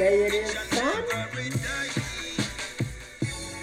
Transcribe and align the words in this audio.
day 0.00 0.24
it 0.24 0.32
is, 0.32 0.52
son? 0.70 1.04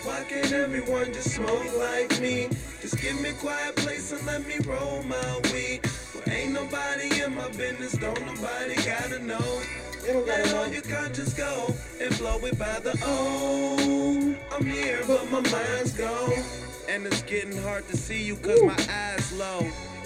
Why 0.03 0.23
can't 0.29 0.51
everyone 0.51 1.11
just 1.11 1.31
smoke 1.31 1.65
like 1.79 2.21
me? 2.21 2.47
Just 2.79 3.01
give 3.01 3.19
me 3.21 3.29
a 3.29 3.33
quiet 3.33 3.75
place 3.77 4.11
and 4.11 4.23
let 4.27 4.45
me 4.45 4.57
roll 4.67 5.01
my 5.01 5.41
weed. 5.51 5.81
Well, 6.13 6.23
ain't 6.27 6.53
nobody 6.53 7.23
in 7.23 7.33
my 7.33 7.47
business, 7.61 7.93
don't 7.93 8.23
nobody 8.23 8.75
gotta 8.75 9.17
know. 9.17 9.61
Gotta 10.05 10.19
Let 10.19 10.53
all 10.53 10.67
your 10.67 10.83
conscience 10.83 11.33
go 11.33 11.73
and 11.99 12.15
blow 12.19 12.37
it 12.45 12.59
by 12.59 12.79
the 12.81 12.95
oh. 13.03 14.35
I'm 14.51 14.63
here, 14.65 15.01
but 15.07 15.31
my 15.31 15.41
mind's 15.41 15.93
gone. 15.93 16.43
And 16.87 17.07
it's 17.07 17.23
getting 17.23 17.57
hard 17.63 17.87
to 17.87 17.97
see 17.97 18.21
you 18.23 18.35
cause 18.35 18.61
my 18.61 18.77
eyes 18.91 19.33
low. 19.33 19.61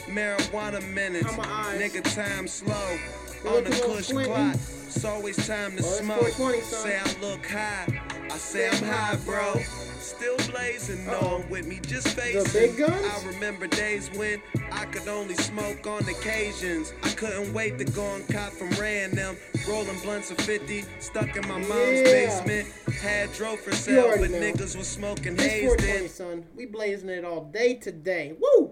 Marijuana 0.07 0.81
minutes, 0.93 1.29
How 1.29 1.37
my 1.37 1.45
eyes? 1.45 1.81
nigga 1.81 2.15
time 2.15 2.47
slow. 2.47 2.97
You're 3.43 3.57
On 3.57 3.63
the 3.65 3.71
kush 3.71 4.11
clock, 4.11 4.55
it's 4.95 5.05
always 5.05 5.47
time 5.47 5.75
to 5.77 5.83
Well, 5.83 5.91
smoke. 5.93 6.19
420, 6.33 6.61
son. 6.61 6.83
Say 6.83 6.99
I 6.99 7.21
look 7.25 7.45
high, 7.45 8.01
I 8.29 8.37
say 8.37 8.67
I'm 8.69 8.83
high, 8.83 9.15
bro. 9.25 9.55
Still 9.99 10.37
blazing, 10.51 11.05
no 11.05 11.19
one 11.19 11.49
with 11.49 11.65
me, 11.67 11.79
just 11.87 12.07
facing. 12.09 12.83
I 12.83 13.23
remember 13.25 13.67
days 13.67 14.09
when 14.15 14.41
I 14.71 14.85
could 14.85 15.07
only 15.07 15.35
smoke 15.35 15.85
on 15.87 16.07
occasions. 16.09 16.93
I 17.03 17.09
couldn't 17.09 17.53
wait 17.53 17.77
to 17.77 17.85
go 17.85 18.15
and 18.15 18.27
cop 18.27 18.51
from 18.51 18.69
random. 18.71 19.37
Rolling 19.69 19.99
blunts 20.01 20.29
of 20.31 20.37
50, 20.39 20.83
stuck 20.99 21.35
in 21.35 21.47
my 21.47 21.57
mom's 21.59 21.69
Yeah. 21.71 22.03
basement. 22.03 22.67
Had 23.01 23.31
drove 23.33 23.59
for 23.59 23.73
sale, 23.73 24.13
but 24.19 24.29
know. 24.31 24.37
niggas 24.39 24.75
was 24.75 24.87
smoking 24.87 25.37
haze 25.37 25.63
420, 25.65 25.99
then. 25.99 26.09
son. 26.09 26.45
We 26.55 26.65
blazing 26.65 27.09
it 27.09 27.23
all 27.23 27.45
day 27.45 27.75
today. 27.75 28.35
Woo! 28.39 28.71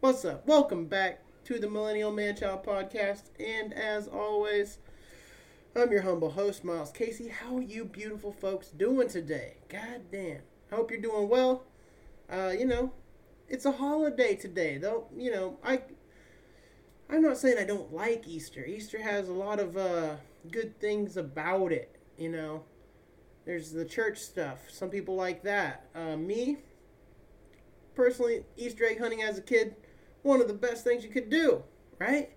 What's 0.00 0.24
up? 0.24 0.46
Welcome 0.46 0.86
back 0.86 1.20
to 1.44 1.58
the 1.58 1.68
Millennial 1.68 2.12
Man 2.12 2.36
Child 2.36 2.64
Podcast. 2.64 3.22
And 3.40 3.72
as 3.74 4.06
always, 4.06 4.78
I'm 5.76 5.92
your 5.92 6.02
humble 6.02 6.30
host, 6.30 6.64
Miles 6.64 6.90
Casey. 6.90 7.28
How 7.28 7.56
are 7.58 7.62
you 7.62 7.84
beautiful 7.84 8.32
folks 8.32 8.68
doing 8.68 9.08
today? 9.08 9.58
God 9.68 10.02
damn. 10.10 10.40
I 10.72 10.74
hope 10.74 10.90
you're 10.90 11.00
doing 11.00 11.28
well. 11.28 11.64
Uh, 12.28 12.52
you 12.58 12.66
know, 12.66 12.92
it's 13.48 13.64
a 13.64 13.72
holiday 13.72 14.34
today, 14.34 14.78
though. 14.78 15.06
You 15.16 15.30
know, 15.30 15.58
I 15.62 15.82
I'm 17.10 17.22
not 17.22 17.38
saying 17.38 17.58
I 17.58 17.64
don't 17.64 17.92
like 17.92 18.26
Easter. 18.26 18.64
Easter 18.64 19.00
has 19.00 19.28
a 19.28 19.32
lot 19.32 19.60
of 19.60 19.76
uh, 19.76 20.16
good 20.50 20.80
things 20.80 21.16
about 21.16 21.70
it, 21.70 21.96
you 22.16 22.30
know. 22.30 22.64
There's 23.44 23.70
the 23.70 23.84
church 23.84 24.18
stuff. 24.18 24.70
Some 24.70 24.90
people 24.90 25.14
like 25.14 25.42
that. 25.42 25.86
Uh, 25.94 26.16
me, 26.16 26.58
personally, 27.94 28.44
Easter 28.56 28.84
egg 28.84 29.00
hunting 29.00 29.22
as 29.22 29.38
a 29.38 29.42
kid, 29.42 29.76
one 30.22 30.40
of 30.40 30.48
the 30.48 30.54
best 30.54 30.82
things 30.82 31.04
you 31.04 31.10
could 31.10 31.30
do, 31.30 31.62
right? 31.98 32.30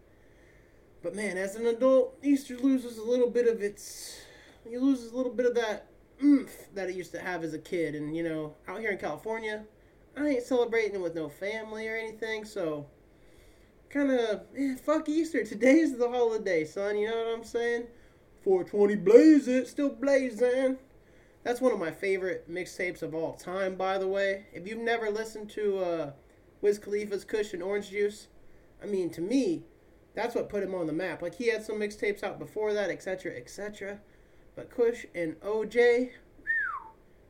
But 1.03 1.15
man, 1.15 1.37
as 1.37 1.55
an 1.55 1.65
adult, 1.65 2.17
Easter 2.21 2.57
loses 2.57 2.97
a 2.97 3.03
little 3.03 3.29
bit 3.29 3.47
of 3.47 3.61
its. 3.61 4.21
You 4.69 4.79
loses 4.79 5.11
a 5.11 5.17
little 5.17 5.31
bit 5.31 5.47
of 5.47 5.55
that 5.55 5.87
oomph 6.23 6.51
that 6.75 6.89
it 6.89 6.95
used 6.95 7.11
to 7.13 7.19
have 7.19 7.43
as 7.43 7.53
a 7.53 7.59
kid. 7.59 7.95
And 7.95 8.15
you 8.15 8.23
know, 8.23 8.55
out 8.67 8.79
here 8.79 8.91
in 8.91 8.97
California, 8.97 9.63
I 10.15 10.27
ain't 10.27 10.43
celebrating 10.43 10.95
it 10.95 11.01
with 11.01 11.15
no 11.15 11.29
family 11.29 11.87
or 11.87 11.95
anything, 11.95 12.45
so 12.45 12.85
kind 13.89 14.11
of 14.11 14.41
eh, 14.57 14.75
fuck 14.75 15.09
Easter. 15.09 15.43
Today's 15.43 15.97
the 15.97 16.09
holiday, 16.09 16.65
son. 16.65 16.97
You 16.97 17.09
know 17.09 17.17
what 17.17 17.37
I'm 17.37 17.43
saying? 17.43 17.87
420 18.43 18.95
blaze 18.95 19.47
it, 19.47 19.67
still 19.67 19.89
blazing. 19.89 20.77
That's 21.43 21.61
one 21.61 21.73
of 21.73 21.79
my 21.79 21.91
favorite 21.91 22.49
mixtapes 22.49 23.01
of 23.01 23.15
all 23.15 23.33
time, 23.33 23.75
by 23.75 23.97
the 23.97 24.07
way. 24.07 24.45
If 24.53 24.67
you've 24.67 24.79
never 24.79 25.09
listened 25.09 25.49
to 25.51 25.77
uh, 25.79 26.11
Wiz 26.61 26.77
Khalifa's 26.77 27.23
Kush 27.23 27.53
and 27.53 27.63
Orange 27.63 27.89
Juice, 27.89 28.27
I 28.81 28.85
mean, 28.85 29.09
to 29.11 29.21
me, 29.21 29.63
that's 30.13 30.35
what 30.35 30.49
put 30.49 30.63
him 30.63 30.75
on 30.75 30.87
the 30.87 30.93
map. 30.93 31.21
Like, 31.21 31.35
he 31.35 31.47
had 31.47 31.63
some 31.63 31.79
mixtapes 31.79 32.23
out 32.23 32.39
before 32.39 32.73
that, 32.73 32.89
etc., 32.89 33.35
etc. 33.35 33.99
But 34.55 34.69
Kush 34.69 35.05
and 35.15 35.39
OJ, 35.41 36.11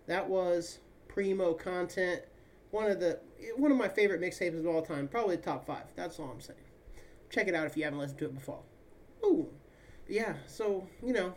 that 0.08 0.28
was 0.28 0.80
primo 1.08 1.53
content. 1.53 2.22
One 2.72 2.90
of 2.90 3.00
the 3.00 3.20
one 3.58 3.72
of 3.72 3.78
my 3.78 3.88
favorite 3.88 4.22
mixtapes 4.22 4.59
of 4.59 4.66
all 4.66 4.81
time, 4.81 5.08
probably 5.08 5.38
top 5.38 5.66
five. 5.66 5.86
That's 5.96 6.20
all 6.20 6.30
I'm 6.31 6.41
saying. 6.41 6.59
Check 7.30 7.47
it 7.47 7.56
out 7.56 7.66
if 7.66 7.78
you 7.78 7.84
haven't 7.84 8.00
listened 8.00 8.20
to 8.20 8.25
it 8.25 8.36
before. 8.36 8.62
Ooh, 9.24 9.47
yeah. 10.08 10.36
So 10.47 10.88
you 11.06 11.14
know, 11.14 11.34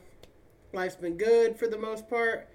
life's 0.72 0.96
been 0.96 1.16
good 1.16 1.58
for 1.58 1.66
the 1.66 1.78
most 1.78 2.08
part. 2.08 2.48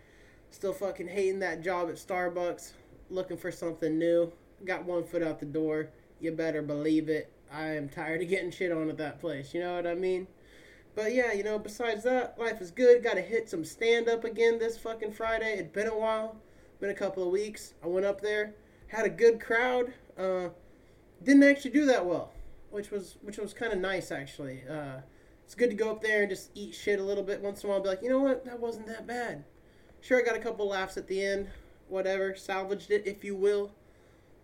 Still 0.52 0.74
fucking 0.74 1.08
hating 1.08 1.40
that 1.40 1.62
job 1.62 1.90
at 1.90 1.96
Starbucks. 1.96 2.74
Looking 3.10 3.38
for 3.38 3.52
something 3.52 3.98
new. 3.98 4.32
Got 4.66 4.86
one 4.86 5.04
foot 5.04 5.24
out 5.24 5.40
the 5.40 5.46
door. 5.46 5.90
You 6.20 6.32
better 6.32 6.62
believe 6.62 7.10
it. 7.10 7.32
I 7.52 7.76
am 7.76 7.90
tired 7.90 8.22
of 8.22 8.30
getting 8.30 8.52
shit 8.52 8.72
on 8.72 8.90
at 8.90 8.98
that 8.98 9.20
place. 9.20 9.54
You 9.54 9.62
know 9.62 9.76
what 9.76 9.88
I 9.88 9.96
mean? 9.96 10.28
But 10.96 11.14
yeah, 11.14 11.34
you 11.34 11.44
know, 11.44 11.60
besides 11.60 12.04
that, 12.04 12.38
life 12.38 12.62
is 12.62 12.72
good. 12.72 13.04
Got 13.04 13.16
to 13.16 13.22
hit 13.22 13.50
some 13.50 13.64
stand 13.64 14.10
up 14.10 14.24
again 14.24 14.60
this 14.60 14.78
fucking 14.78 15.14
Friday. 15.14 15.54
It's 15.58 15.72
been 15.72 15.88
a 15.88 15.98
while. 15.98 16.36
Been 16.80 16.90
a 16.90 16.96
couple 16.96 17.24
of 17.24 17.32
weeks. 17.32 17.74
I 17.84 17.88
went 17.88 18.06
up 18.06 18.22
there, 18.22 18.54
had 18.88 19.06
a 19.06 19.10
good 19.10 19.42
crowd. 19.42 19.94
Uh, 20.18 20.50
didn't 21.24 21.44
actually 21.44 21.72
do 21.72 21.86
that 21.86 22.06
well, 22.06 22.32
which 22.70 22.92
was 22.92 23.18
which 23.22 23.38
was 23.38 23.54
kind 23.54 23.74
of 23.74 23.80
nice 23.80 24.12
actually. 24.12 24.62
Uh, 24.70 25.02
it's 25.44 25.56
good 25.56 25.70
to 25.70 25.76
go 25.76 25.92
up 25.92 26.02
there 26.02 26.22
and 26.22 26.30
just 26.30 26.52
eat 26.56 26.74
shit 26.74 27.00
a 27.00 27.04
little 27.04 27.24
bit 27.24 27.42
once 27.42 27.64
in 27.64 27.70
a 27.70 27.74
while. 27.74 27.82
Be 27.82 27.90
like, 27.90 28.02
you 28.02 28.10
know 28.10 28.20
what, 28.20 28.46
that 28.46 28.60
wasn't 28.60 28.88
that 28.88 29.08
bad. 29.08 29.44
Sure, 30.02 30.20
I 30.20 30.22
got 30.24 30.36
a 30.36 30.40
couple 30.40 30.68
laughs 30.70 30.96
at 30.96 31.08
the 31.08 31.22
end. 31.22 31.50
Whatever, 31.88 32.36
salvaged 32.36 32.92
it 32.92 33.06
if 33.06 33.24
you 33.24 33.36
will. 33.36 33.72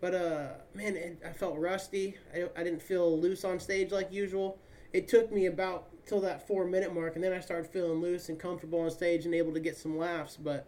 But 0.06 0.14
uh, 0.14 0.48
man, 0.76 0.96
it, 0.96 1.20
I 1.28 1.32
felt 1.32 1.58
rusty. 1.58 2.16
I, 2.32 2.48
I 2.56 2.64
didn't 2.64 2.84
feel 2.84 3.20
loose 3.20 3.44
on 3.44 3.60
stage 3.60 3.92
like 3.92 4.14
usual. 4.14 4.60
It 4.94 5.08
took 5.08 5.32
me 5.32 5.48
about 5.48 5.88
till 6.06 6.22
that 6.22 6.48
four 6.48 6.68
minute 6.68 6.94
mark, 6.94 7.16
and 7.16 7.24
then 7.24 7.34
I 7.34 7.40
started 7.40 7.72
feeling 7.72 8.02
loose 8.02 8.30
and 8.30 8.38
comfortable 8.38 8.82
on 8.82 8.92
stage 8.92 9.26
and 9.26 9.34
able 9.34 9.52
to 9.54 9.60
get 9.60 9.76
some 9.76 9.98
laughs. 9.98 10.38
But 10.38 10.68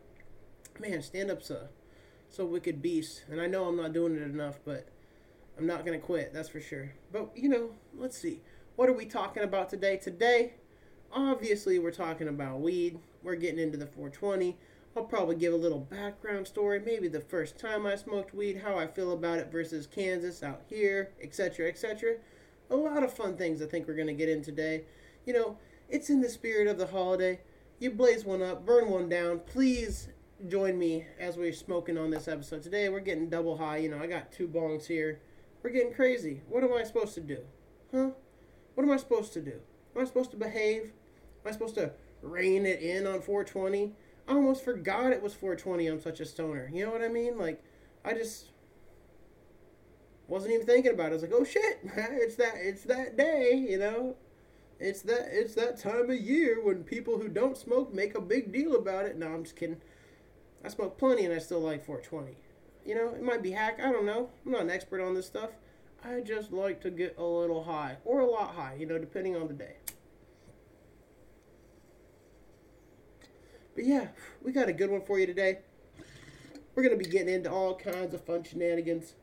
man, 0.79 1.03
stand 1.03 1.29
up's 1.29 1.51
a 1.51 1.69
so 2.31 2.45
wicked 2.45 2.81
beast, 2.81 3.25
and 3.29 3.39
I 3.39 3.45
know 3.45 3.65
I'm 3.65 3.77
not 3.77 3.93
doing 3.93 4.15
it 4.15 4.23
enough, 4.23 4.57
but 4.65 4.87
I'm 5.55 5.67
not 5.67 5.85
gonna 5.85 5.99
quit. 5.99 6.33
That's 6.33 6.49
for 6.49 6.59
sure. 6.59 6.93
But 7.11 7.29
you 7.35 7.47
know, 7.47 7.69
let's 7.95 8.17
see. 8.17 8.41
What 8.75 8.89
are 8.89 8.93
we 8.93 9.05
talking 9.05 9.43
about 9.43 9.69
today? 9.69 9.97
Today, 9.97 10.55
obviously, 11.13 11.77
we're 11.77 11.91
talking 11.91 12.27
about 12.27 12.61
weed. 12.61 12.97
We're 13.21 13.35
getting 13.35 13.59
into 13.59 13.77
the 13.77 13.85
420. 13.85 14.57
I'll 14.97 15.03
probably 15.03 15.35
give 15.35 15.53
a 15.53 15.57
little 15.57 15.79
background 15.79 16.47
story, 16.47 16.81
maybe 16.83 17.07
the 17.07 17.21
first 17.21 17.59
time 17.59 17.85
I 17.85 17.95
smoked 17.95 18.33
weed, 18.33 18.63
how 18.65 18.79
I 18.79 18.87
feel 18.87 19.11
about 19.11 19.37
it 19.37 19.51
versus 19.51 19.85
Kansas 19.85 20.41
out 20.41 20.63
here, 20.67 21.11
etc., 21.21 21.67
etc. 21.67 22.15
A 22.71 22.75
lot 22.75 23.03
of 23.03 23.13
fun 23.13 23.37
things 23.37 23.61
I 23.61 23.67
think 23.67 23.87
we're 23.87 23.93
going 23.93 24.07
to 24.07 24.13
get 24.13 24.27
in 24.27 24.41
today. 24.41 24.85
You 25.23 25.33
know, 25.33 25.57
it's 25.87 26.09
in 26.09 26.21
the 26.21 26.29
spirit 26.29 26.67
of 26.67 26.79
the 26.79 26.87
holiday. 26.87 27.41
You 27.77 27.91
blaze 27.91 28.25
one 28.25 28.41
up, 28.41 28.65
burn 28.65 28.89
one 28.89 29.07
down. 29.07 29.41
Please 29.45 30.09
join 30.47 30.79
me 30.79 31.05
as 31.19 31.37
we're 31.37 31.53
smoking 31.53 31.99
on 31.99 32.09
this 32.09 32.27
episode. 32.27 32.63
Today 32.63 32.89
we're 32.89 32.99
getting 32.99 33.29
double 33.29 33.55
high. 33.55 33.77
You 33.77 33.89
know, 33.89 33.99
I 33.99 34.07
got 34.07 34.31
two 34.31 34.47
bongs 34.47 34.87
here. 34.87 35.21
We're 35.61 35.69
getting 35.69 35.93
crazy. 35.93 36.41
What 36.49 36.63
am 36.63 36.73
I 36.73 36.83
supposed 36.83 37.13
to 37.13 37.21
do? 37.21 37.41
Huh? 37.93 38.09
What 38.73 38.83
am 38.83 38.91
I 38.91 38.97
supposed 38.97 39.31
to 39.33 39.41
do? 39.41 39.59
Am 39.95 40.01
I 40.01 40.05
supposed 40.05 40.31
to 40.31 40.37
behave? 40.37 40.91
Am 41.45 41.49
I 41.49 41.51
supposed 41.51 41.75
to 41.75 41.91
rein 42.23 42.65
it 42.65 42.81
in 42.81 43.05
on 43.05 43.21
420? 43.21 43.93
I 44.27 44.33
almost 44.33 44.63
forgot 44.63 45.11
it 45.11 45.21
was 45.21 45.33
420. 45.33 45.87
I'm 45.87 46.01
such 46.01 46.19
a 46.19 46.25
stoner. 46.25 46.69
You 46.71 46.85
know 46.85 46.91
what 46.91 47.01
I 47.01 47.07
mean? 47.07 47.37
Like, 47.37 47.63
I 48.03 48.13
just 48.13 48.47
wasn't 50.27 50.53
even 50.53 50.65
thinking 50.65 50.93
about 50.93 51.07
it. 51.07 51.09
I 51.09 51.13
was 51.13 51.21
like, 51.21 51.33
oh 51.33 51.43
shit, 51.43 51.79
it's 51.83 52.35
that 52.35 52.55
it's 52.55 52.83
that 52.83 53.17
day. 53.17 53.55
You 53.55 53.79
know, 53.79 54.15
it's 54.79 55.01
that 55.03 55.29
it's 55.31 55.55
that 55.55 55.79
time 55.79 56.09
of 56.09 56.17
year 56.17 56.63
when 56.63 56.83
people 56.83 57.19
who 57.19 57.29
don't 57.29 57.57
smoke 57.57 57.93
make 57.93 58.15
a 58.15 58.21
big 58.21 58.51
deal 58.51 58.75
about 58.75 59.05
it. 59.05 59.17
No, 59.17 59.27
I'm 59.27 59.43
just 59.43 59.55
kidding. 59.55 59.81
I 60.63 60.69
smoke 60.69 60.97
plenty 60.97 61.25
and 61.25 61.33
I 61.33 61.37
still 61.37 61.61
like 61.61 61.85
420. 61.85 62.37
You 62.85 62.95
know, 62.95 63.09
it 63.09 63.21
might 63.21 63.43
be 63.43 63.51
hack. 63.51 63.79
I 63.83 63.91
don't 63.91 64.05
know. 64.05 64.29
I'm 64.45 64.51
not 64.51 64.61
an 64.61 64.69
expert 64.69 65.01
on 65.01 65.13
this 65.13 65.25
stuff. 65.25 65.51
I 66.03 66.21
just 66.21 66.51
like 66.51 66.81
to 66.81 66.89
get 66.89 67.17
a 67.17 67.23
little 67.23 67.63
high 67.63 67.97
or 68.05 68.19
a 68.19 68.25
lot 68.29 68.55
high, 68.55 68.75
you 68.79 68.85
know, 68.85 68.97
depending 68.97 69.35
on 69.35 69.47
the 69.47 69.53
day. 69.53 69.75
But 73.77 73.85
yeah, 73.85 74.07
we 74.43 74.51
got 74.51 74.69
a 74.69 74.73
good 74.73 74.89
one 74.89 75.03
for 75.03 75.19
you 75.19 75.27
today. 75.27 75.59
We're 76.73 76.81
going 76.81 76.97
to 76.97 77.03
be 77.03 77.09
getting 77.09 77.31
into 77.31 77.51
all 77.51 77.75
kinds 77.75 78.11
of 78.15 78.25
fun 78.25 78.43
shenanigans, 78.43 79.13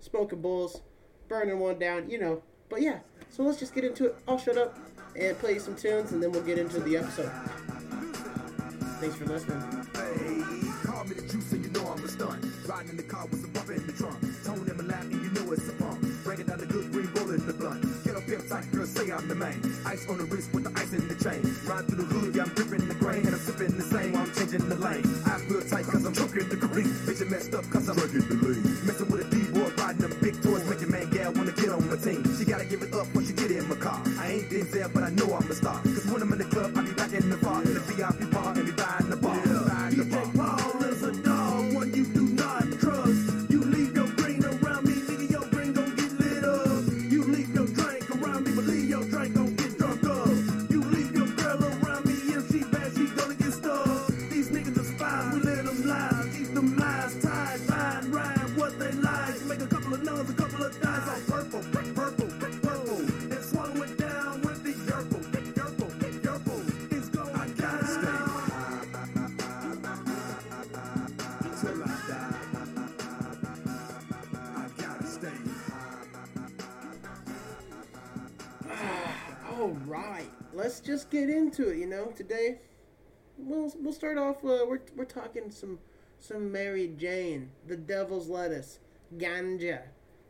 smoking 0.00 0.42
bulls, 0.42 0.82
burning 1.28 1.60
one 1.60 1.78
down, 1.78 2.10
you 2.10 2.18
know. 2.18 2.42
But 2.68 2.82
yeah, 2.82 2.98
so 3.30 3.44
let's 3.44 3.60
just 3.60 3.76
get 3.76 3.84
into 3.84 4.06
it. 4.06 4.16
I'll 4.26 4.36
shut 4.36 4.58
up 4.58 4.76
and 5.14 5.38
play 5.38 5.60
some 5.60 5.76
tunes 5.76 6.10
and 6.10 6.20
then 6.20 6.32
we'll 6.32 6.42
get 6.42 6.58
into 6.58 6.80
the 6.80 6.96
episode. 6.96 7.30
Thanks 8.98 9.14
for 9.14 9.26
listening. 9.26 9.60
Hey, 9.94 10.90
call 10.90 11.04
me 11.04 11.14
the 11.14 11.22
juice 11.28 11.52
you 11.52 11.70
know 11.70 11.86
I'm 11.86 12.04
a 12.04 12.08
stunt. 12.08 12.44
Riding 12.66 12.90
in 12.90 12.96
the 12.96 13.04
car 13.04 13.26
with 13.26 13.44
in 13.70 13.86
the 13.86 13.92
trunk. 13.92 14.27
Get 18.48 18.56
up 18.56 18.62
tight, 18.62 18.72
girl, 18.72 18.86
say 18.86 19.10
I'm 19.12 19.28
the 19.28 19.34
man. 19.34 19.60
Ice 19.84 20.08
on 20.08 20.16
the 20.18 20.24
wrist 20.24 20.54
with 20.54 20.64
the 20.64 20.72
ice 20.80 20.92
in 20.92 21.06
the 21.08 21.14
chain. 21.20 21.42
Ride 21.68 21.84
through 21.86 22.00
the 22.00 22.08
hood, 22.08 22.34
yeah, 22.34 22.44
I'm 22.44 22.54
gripping 22.54 22.88
the 22.88 22.94
grain. 22.94 23.26
And 23.26 23.34
I'm 23.34 23.40
sipping 23.40 23.76
the 23.76 23.82
same 23.82 24.12
while 24.12 24.22
I'm 24.22 24.32
changing 24.32 24.68
the 24.68 24.76
lane. 24.76 25.04
Eyes 25.26 25.44
real 25.50 25.60
tight 25.68 25.84
cause 25.84 26.04
I'm 26.04 26.14
choking 26.14 26.48
the 26.48 26.56
green. 26.56 26.88
Bitch, 27.04 27.20
it 27.20 27.30
messed 27.30 27.52
up 27.54 27.68
cause 27.68 27.88
I'm 27.88 27.96
drinking 27.96 28.28
the 28.28 28.36
lean. 28.40 28.62
Messing 28.86 29.08
with 29.10 29.26
a 29.26 29.28
D-boy, 29.28 29.68
riding 29.76 30.00
them 30.00 30.14
big 30.22 30.40
toys. 30.40 30.64
Making 30.64 30.90
man 30.90 31.10
gal 31.10 31.32
wanna 31.32 31.52
get 31.52 31.68
on 31.68 31.84
my 31.88 31.96
team. 31.96 32.24
She 32.38 32.44
gotta 32.44 32.64
give 32.64 32.82
it 32.82 32.94
up 32.94 33.06
when 33.12 33.26
she 33.26 33.32
get 33.32 33.50
in 33.50 33.68
my 33.68 33.76
car. 33.76 34.00
I 34.16 34.40
ain't 34.40 34.48
Denzel, 34.48 34.92
but 34.94 35.02
I 35.02 35.10
know 35.10 35.28
I'm 35.34 35.50
a 35.50 35.54
star. 35.54 35.80
Cause 35.82 36.06
when 36.08 36.22
I'm 36.22 36.32
in 36.32 36.38
the 36.38 36.48
club, 36.48 36.72
I 36.76 36.80
be 36.82 36.92
back 36.92 37.12
in 37.12 37.28
the 37.28 37.36
into 81.48 81.70
it. 81.70 81.78
You 81.78 81.86
know, 81.86 82.06
today 82.14 82.58
we'll 83.38 83.72
we'll 83.80 83.92
start 83.92 84.18
off. 84.18 84.44
Uh, 84.44 84.66
we're 84.68 84.80
we're 84.94 85.04
talking 85.04 85.50
some 85.50 85.78
some 86.18 86.52
Mary 86.52 86.92
Jane, 86.96 87.50
the 87.66 87.76
Devil's 87.76 88.28
Lettuce, 88.28 88.80
ganja, 89.16 89.82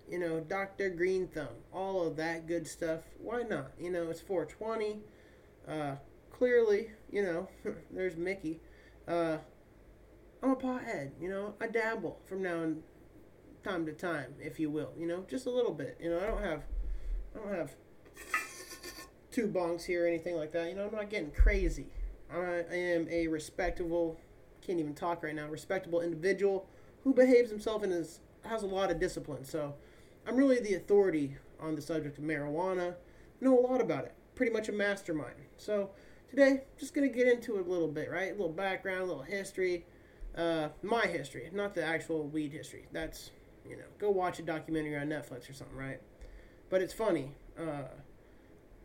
you 0.08 0.18
know, 0.18 0.38
Doctor 0.40 0.90
Green 0.90 1.26
Thumb, 1.26 1.48
all 1.72 2.06
of 2.06 2.16
that 2.16 2.46
good 2.46 2.68
stuff. 2.68 3.00
Why 3.20 3.42
not? 3.42 3.72
You 3.80 3.90
know, 3.90 4.10
it's 4.10 4.20
420. 4.20 5.00
Uh, 5.66 5.96
clearly, 6.30 6.90
you 7.10 7.22
know, 7.22 7.48
there's 7.90 8.16
Mickey. 8.16 8.60
Uh, 9.08 9.38
I'm 10.40 10.50
a 10.50 10.56
pothead. 10.56 11.10
You 11.20 11.30
know, 11.30 11.54
I 11.60 11.66
dabble 11.66 12.20
from 12.26 12.42
now 12.42 12.62
and 12.62 12.82
time 13.64 13.86
to 13.86 13.92
time, 13.92 14.34
if 14.40 14.60
you 14.60 14.70
will. 14.70 14.92
You 14.96 15.08
know, 15.08 15.24
just 15.28 15.46
a 15.46 15.50
little 15.50 15.74
bit. 15.74 15.98
You 16.00 16.10
know, 16.10 16.20
I 16.20 16.26
don't 16.26 16.44
have, 16.44 16.62
I 17.34 17.38
don't 17.40 17.58
have 17.58 17.74
two 19.30 19.46
bongs 19.46 19.84
here 19.84 20.04
or 20.04 20.08
anything 20.08 20.36
like 20.36 20.52
that. 20.52 20.68
You 20.68 20.74
know, 20.74 20.86
I'm 20.86 20.94
not 20.94 21.10
getting 21.10 21.30
crazy. 21.30 21.86
I 22.32 22.64
am 22.70 23.08
a 23.10 23.26
respectable, 23.28 24.18
can't 24.60 24.78
even 24.78 24.94
talk 24.94 25.22
right 25.22 25.34
now, 25.34 25.48
respectable 25.48 26.00
individual 26.00 26.66
who 27.04 27.14
behaves 27.14 27.50
himself 27.50 27.82
and 27.82 27.92
is 27.92 28.20
has 28.44 28.62
a 28.62 28.66
lot 28.66 28.90
of 28.90 29.00
discipline. 29.00 29.44
So 29.44 29.74
I'm 30.26 30.36
really 30.36 30.60
the 30.60 30.74
authority 30.74 31.36
on 31.60 31.74
the 31.74 31.82
subject 31.82 32.18
of 32.18 32.24
marijuana. 32.24 32.94
Know 33.40 33.58
a 33.58 33.60
lot 33.60 33.80
about 33.80 34.04
it. 34.04 34.14
Pretty 34.34 34.52
much 34.52 34.68
a 34.68 34.72
mastermind. 34.72 35.34
So 35.56 35.90
today, 36.28 36.62
just 36.78 36.94
gonna 36.94 37.08
get 37.08 37.26
into 37.26 37.56
it 37.58 37.66
a 37.66 37.70
little 37.70 37.88
bit, 37.88 38.10
right? 38.10 38.28
A 38.28 38.32
little 38.32 38.48
background, 38.48 39.02
a 39.02 39.06
little 39.06 39.22
history. 39.22 39.86
Uh, 40.36 40.68
my 40.82 41.06
history, 41.06 41.50
not 41.52 41.74
the 41.74 41.84
actual 41.84 42.28
weed 42.28 42.52
history. 42.52 42.86
That's 42.92 43.30
you 43.68 43.76
know, 43.76 43.84
go 43.98 44.10
watch 44.10 44.38
a 44.38 44.42
documentary 44.42 44.96
on 44.96 45.08
Netflix 45.08 45.50
or 45.50 45.52
something, 45.52 45.76
right? 45.76 46.00
But 46.70 46.82
it's 46.82 46.94
funny. 46.94 47.32
Uh, 47.58 47.88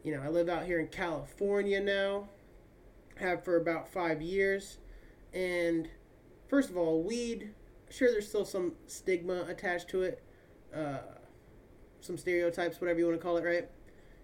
you 0.03 0.15
know, 0.15 0.21
I 0.21 0.27
live 0.27 0.49
out 0.49 0.65
here 0.65 0.79
in 0.79 0.87
California 0.87 1.79
now. 1.79 2.27
Have 3.17 3.43
for 3.43 3.57
about 3.57 3.87
five 3.87 4.21
years, 4.21 4.79
and 5.33 5.87
first 6.47 6.69
of 6.69 6.77
all, 6.77 7.03
weed. 7.03 7.51
Sure, 7.89 8.11
there's 8.11 8.27
still 8.27 8.43
some 8.43 8.73
stigma 8.87 9.45
attached 9.47 9.87
to 9.89 10.01
it, 10.01 10.23
uh, 10.75 10.97
some 12.01 12.17
stereotypes, 12.17 12.81
whatever 12.81 12.99
you 12.99 13.05
want 13.05 13.19
to 13.19 13.23
call 13.23 13.37
it, 13.37 13.45
right? 13.45 13.69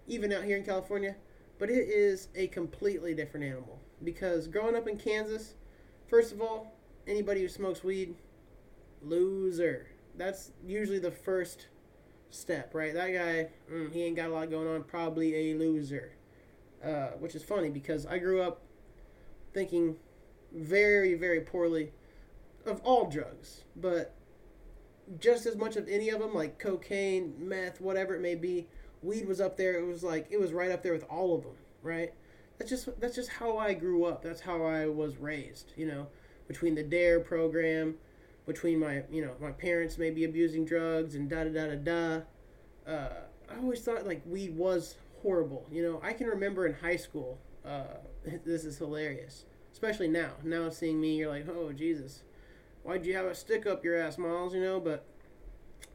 Even 0.08 0.32
out 0.32 0.42
here 0.42 0.56
in 0.56 0.64
California, 0.64 1.14
but 1.58 1.70
it 1.70 1.88
is 1.88 2.28
a 2.34 2.48
completely 2.48 3.14
different 3.14 3.46
animal 3.46 3.78
because 4.02 4.48
growing 4.48 4.74
up 4.74 4.88
in 4.88 4.96
Kansas, 4.96 5.54
first 6.08 6.32
of 6.32 6.42
all, 6.42 6.74
anybody 7.06 7.42
who 7.42 7.48
smokes 7.48 7.84
weed, 7.84 8.16
loser. 9.02 9.86
That's 10.16 10.50
usually 10.66 10.98
the 10.98 11.12
first 11.12 11.68
step, 12.30 12.74
right? 12.74 12.94
That 12.94 13.08
guy, 13.08 13.48
mm, 13.70 13.92
he 13.92 14.04
ain't 14.04 14.16
got 14.16 14.30
a 14.30 14.32
lot 14.32 14.50
going 14.50 14.68
on, 14.68 14.82
probably 14.84 15.50
a 15.50 15.54
loser. 15.54 16.12
Uh, 16.82 17.08
which 17.18 17.34
is 17.34 17.42
funny 17.42 17.68
because 17.68 18.06
I 18.06 18.16
grew 18.16 18.40
up 18.40 18.62
thinking 19.52 19.96
very, 20.50 21.12
very 21.12 21.42
poorly 21.42 21.92
of 22.64 22.80
all 22.84 23.06
drugs, 23.06 23.64
but 23.76 24.14
just 25.18 25.44
as 25.44 25.56
much 25.56 25.76
of 25.76 25.88
any 25.88 26.08
of 26.08 26.20
them, 26.20 26.34
like 26.34 26.58
cocaine, 26.58 27.34
meth, 27.38 27.82
whatever 27.82 28.14
it 28.14 28.22
may 28.22 28.34
be, 28.34 28.66
weed 29.02 29.26
was 29.26 29.40
up 29.40 29.56
there. 29.56 29.78
It 29.78 29.86
was 29.86 30.02
like 30.02 30.26
it 30.30 30.40
was 30.40 30.52
right 30.52 30.70
up 30.70 30.82
there 30.82 30.92
with 30.92 31.04
all 31.10 31.34
of 31.34 31.42
them, 31.42 31.56
right? 31.82 32.14
That's 32.58 32.70
just 32.70 33.00
that's 33.00 33.14
just 33.14 33.30
how 33.30 33.58
I 33.58 33.74
grew 33.74 34.04
up. 34.04 34.22
That's 34.22 34.40
how 34.40 34.62
I 34.62 34.86
was 34.86 35.16
raised. 35.16 35.72
You 35.76 35.86
know, 35.86 36.06
between 36.48 36.74
the 36.74 36.82
Dare 36.82 37.20
program, 37.20 37.96
between 38.46 38.78
my 38.78 39.02
you 39.10 39.24
know 39.24 39.32
my 39.40 39.52
parents 39.52 39.98
maybe 39.98 40.24
abusing 40.24 40.64
drugs 40.64 41.14
and 41.14 41.28
da 41.28 41.44
da 41.44 41.50
da 41.50 41.74
da 41.74 41.76
da. 41.76 42.20
Uh, 42.90 43.08
I 43.48 43.56
always 43.58 43.80
thought 43.80 44.06
like 44.06 44.22
weed 44.26 44.56
was 44.56 44.96
horrible. 45.22 45.66
You 45.70 45.82
know, 45.82 46.00
I 46.02 46.12
can 46.12 46.26
remember 46.26 46.66
in 46.66 46.74
high 46.74 46.96
school. 46.96 47.38
Uh, 47.64 47.98
this 48.44 48.64
is 48.64 48.78
hilarious, 48.78 49.44
especially 49.72 50.08
now. 50.08 50.32
Now 50.42 50.70
seeing 50.70 51.00
me, 51.00 51.16
you're 51.16 51.30
like, 51.30 51.48
oh 51.48 51.72
Jesus, 51.72 52.22
why'd 52.82 53.06
you 53.06 53.14
have 53.14 53.26
a 53.26 53.34
stick 53.34 53.66
up 53.66 53.84
your 53.84 53.96
ass, 53.96 54.18
Miles? 54.18 54.54
You 54.54 54.62
know, 54.62 54.80
but 54.80 55.04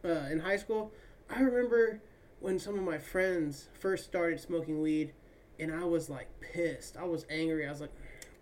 uh, 0.03 0.27
in 0.29 0.39
high 0.39 0.57
school, 0.57 0.91
I 1.29 1.41
remember 1.41 2.01
when 2.39 2.59
some 2.59 2.75
of 2.75 2.83
my 2.83 2.97
friends 2.97 3.69
first 3.79 4.05
started 4.05 4.39
smoking 4.39 4.81
weed, 4.81 5.13
and 5.59 5.73
I 5.73 5.83
was 5.83 6.09
like 6.09 6.27
pissed. 6.39 6.97
I 6.97 7.03
was 7.03 7.25
angry. 7.29 7.67
I 7.67 7.71
was 7.71 7.81
like, 7.81 7.93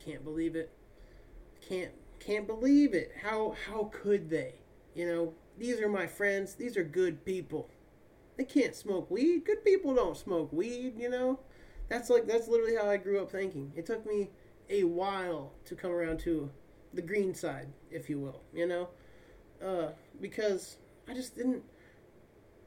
can't 0.04 0.24
believe 0.24 0.56
it. 0.56 0.72
Can't 1.68 1.94
can't 2.26 2.48
believe 2.48 2.94
it. 2.94 3.12
How 3.22 3.56
how 3.68 3.92
could 3.94 4.30
they? 4.30 4.56
You 4.96 5.08
know, 5.08 5.34
these 5.58 5.80
are 5.80 5.90
my 5.90 6.08
friends. 6.08 6.56
These 6.56 6.78
are 6.78 6.84
good 6.84 7.26
people. 7.26 7.70
They 8.38 8.46
can't 8.46 8.76
smoke 8.76 9.10
weed. 9.12 9.46
Good 9.46 9.64
people 9.64 9.94
don't 9.94 10.18
smoke 10.18 10.52
weed, 10.52 10.94
you 10.98 11.10
know? 11.10 11.40
That's 11.90 12.10
like 12.10 12.28
that's 12.28 12.48
literally 12.48 12.76
how 12.76 12.90
I 12.90 12.98
grew 12.98 13.22
up 13.22 13.32
thinking. 13.32 13.72
It 13.76 13.86
took 13.86 14.06
me 14.06 14.30
a 14.70 14.84
while 14.84 15.52
to 15.66 15.76
come 15.76 15.92
around 15.92 16.20
to 16.22 16.50
the 16.94 17.02
green 17.02 17.36
side, 17.36 17.68
if 17.92 18.10
you 18.10 18.20
will, 18.20 18.42
you 18.54 18.68
know? 18.68 18.90
Uh, 19.64 19.90
because 20.20 20.78
I 21.08 21.14
just 21.14 21.36
didn't 21.36 21.64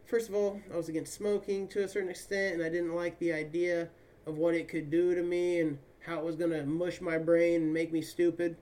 first 0.07 0.29
of 0.29 0.35
all, 0.35 0.61
I 0.73 0.77
was 0.77 0.89
against 0.89 1.15
smoking 1.15 1.69
to 1.69 1.83
a 1.83 1.89
certain 1.89 2.11
extent 2.11 2.55
and 2.55 2.63
I 2.63 2.69
didn't 2.69 2.95
like 2.95 3.19
the 3.19 3.33
idea 3.33 3.89
of 4.27 4.39
what 4.39 4.55
it 4.55 4.69
could 4.69 4.91
do 4.91 5.15
to 5.15 5.23
me 5.23 5.61
and 5.61 5.79
how 6.01 6.19
it 6.19 6.25
was 6.25 6.37
going 6.37 6.53
to 6.53 6.65
mush 6.65 7.01
my 7.01 7.19
brain 7.19 7.63
and 7.63 7.73
make 7.75 7.93
me 7.93 8.03
stupid. 8.03 8.57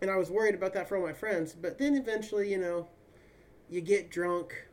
And 0.00 0.10
I 0.10 0.16
was 0.16 0.30
worried 0.30 0.54
about 0.54 0.74
that 0.74 0.88
for 0.88 0.96
all 0.96 1.02
my 1.02 1.12
friends, 1.12 1.54
but 1.54 1.78
then 1.78 1.94
eventually, 1.94 2.50
you 2.50 2.58
know, 2.58 2.88
you 3.68 3.80
get 3.80 4.10
drunk 4.10 4.66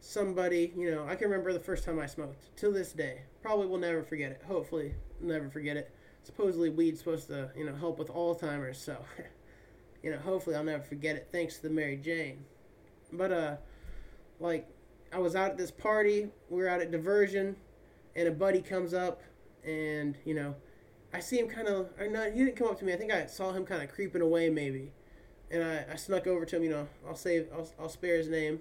somebody, 0.00 0.72
you 0.76 0.90
know, 0.90 1.06
I 1.06 1.14
can 1.14 1.30
remember 1.30 1.52
the 1.52 1.60
first 1.60 1.84
time 1.84 1.98
I 1.98 2.06
smoked 2.06 2.56
to 2.56 2.72
this 2.72 2.92
day. 2.92 3.22
Probably 3.42 3.66
will 3.66 3.78
never 3.78 4.02
forget 4.02 4.32
it. 4.32 4.42
Hopefully, 4.46 4.94
never 5.20 5.48
forget 5.48 5.76
it. 5.76 5.94
Supposedly, 6.22 6.70
weed's 6.70 6.98
supposed 6.98 7.28
to, 7.28 7.50
you 7.56 7.64
know, 7.64 7.74
help 7.74 7.98
with 7.98 8.08
Alzheimer's, 8.08 8.78
so, 8.78 8.96
you 10.02 10.10
know, 10.10 10.18
hopefully 10.18 10.56
I'll 10.56 10.64
never 10.64 10.82
forget 10.82 11.16
it 11.16 11.28
thanks 11.30 11.56
to 11.56 11.62
the 11.62 11.70
Mary 11.70 11.96
Jane. 11.96 12.44
But, 13.12 13.32
uh, 13.32 13.56
like, 14.38 14.68
I 15.12 15.18
was 15.18 15.34
out 15.34 15.52
at 15.52 15.56
this 15.56 15.70
party, 15.70 16.28
we 16.48 16.60
were 16.60 16.68
out 16.68 16.80
at 16.80 16.90
Diversion, 16.90 17.56
and 18.16 18.28
a 18.28 18.32
buddy 18.32 18.60
comes 18.60 18.94
up, 18.94 19.22
and, 19.64 20.16
you 20.24 20.34
know, 20.34 20.54
I 21.12 21.20
see 21.20 21.38
him 21.38 21.48
kind 21.48 21.68
of, 21.68 21.88
or 21.98 22.08
not, 22.08 22.32
he 22.32 22.44
didn't 22.44 22.56
come 22.56 22.68
up 22.68 22.78
to 22.78 22.84
me. 22.84 22.92
I 22.92 22.96
think 22.96 23.12
I 23.12 23.26
saw 23.26 23.52
him 23.52 23.64
kind 23.64 23.82
of 23.82 23.90
creeping 23.90 24.22
away, 24.22 24.48
maybe. 24.48 24.92
And 25.50 25.64
I, 25.64 25.84
I 25.92 25.96
snuck 25.96 26.26
over 26.26 26.44
to 26.44 26.56
him, 26.56 26.62
you 26.62 26.70
know, 26.70 26.88
I'll 27.06 27.16
save, 27.16 27.48
I'll, 27.52 27.68
I'll 27.80 27.88
spare 27.88 28.16
his 28.16 28.28
name 28.28 28.60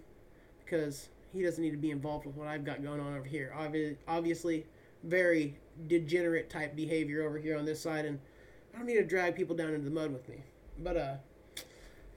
because 0.66 1.10
he 1.32 1.44
doesn't 1.44 1.64
need 1.64 1.72
to 1.72 1.78
be 1.78 1.92
involved 1.92 2.26
with 2.26 2.36
what 2.36 2.48
I've 2.48 2.66
got 2.66 2.82
going 2.82 3.00
on 3.00 3.16
over 3.16 3.28
here. 3.28 3.54
Obvi- 3.56 3.98
obviously, 4.08 4.66
very 5.04 5.56
degenerate 5.88 6.50
type 6.50 6.76
behavior 6.76 7.24
over 7.24 7.38
here 7.38 7.58
on 7.58 7.66
this 7.66 7.82
side, 7.82 8.06
and 8.06 8.20
I 8.74 8.78
don't 8.78 8.88
need 8.88 8.96
to 8.96 9.06
drag 9.06 9.36
people 9.36 9.56
down 9.56 9.74
into 9.74 9.86
the 9.86 9.92
mud 9.92 10.12
with 10.12 10.28
me. 10.28 10.44
But 10.80 10.98
uh, 10.98 11.16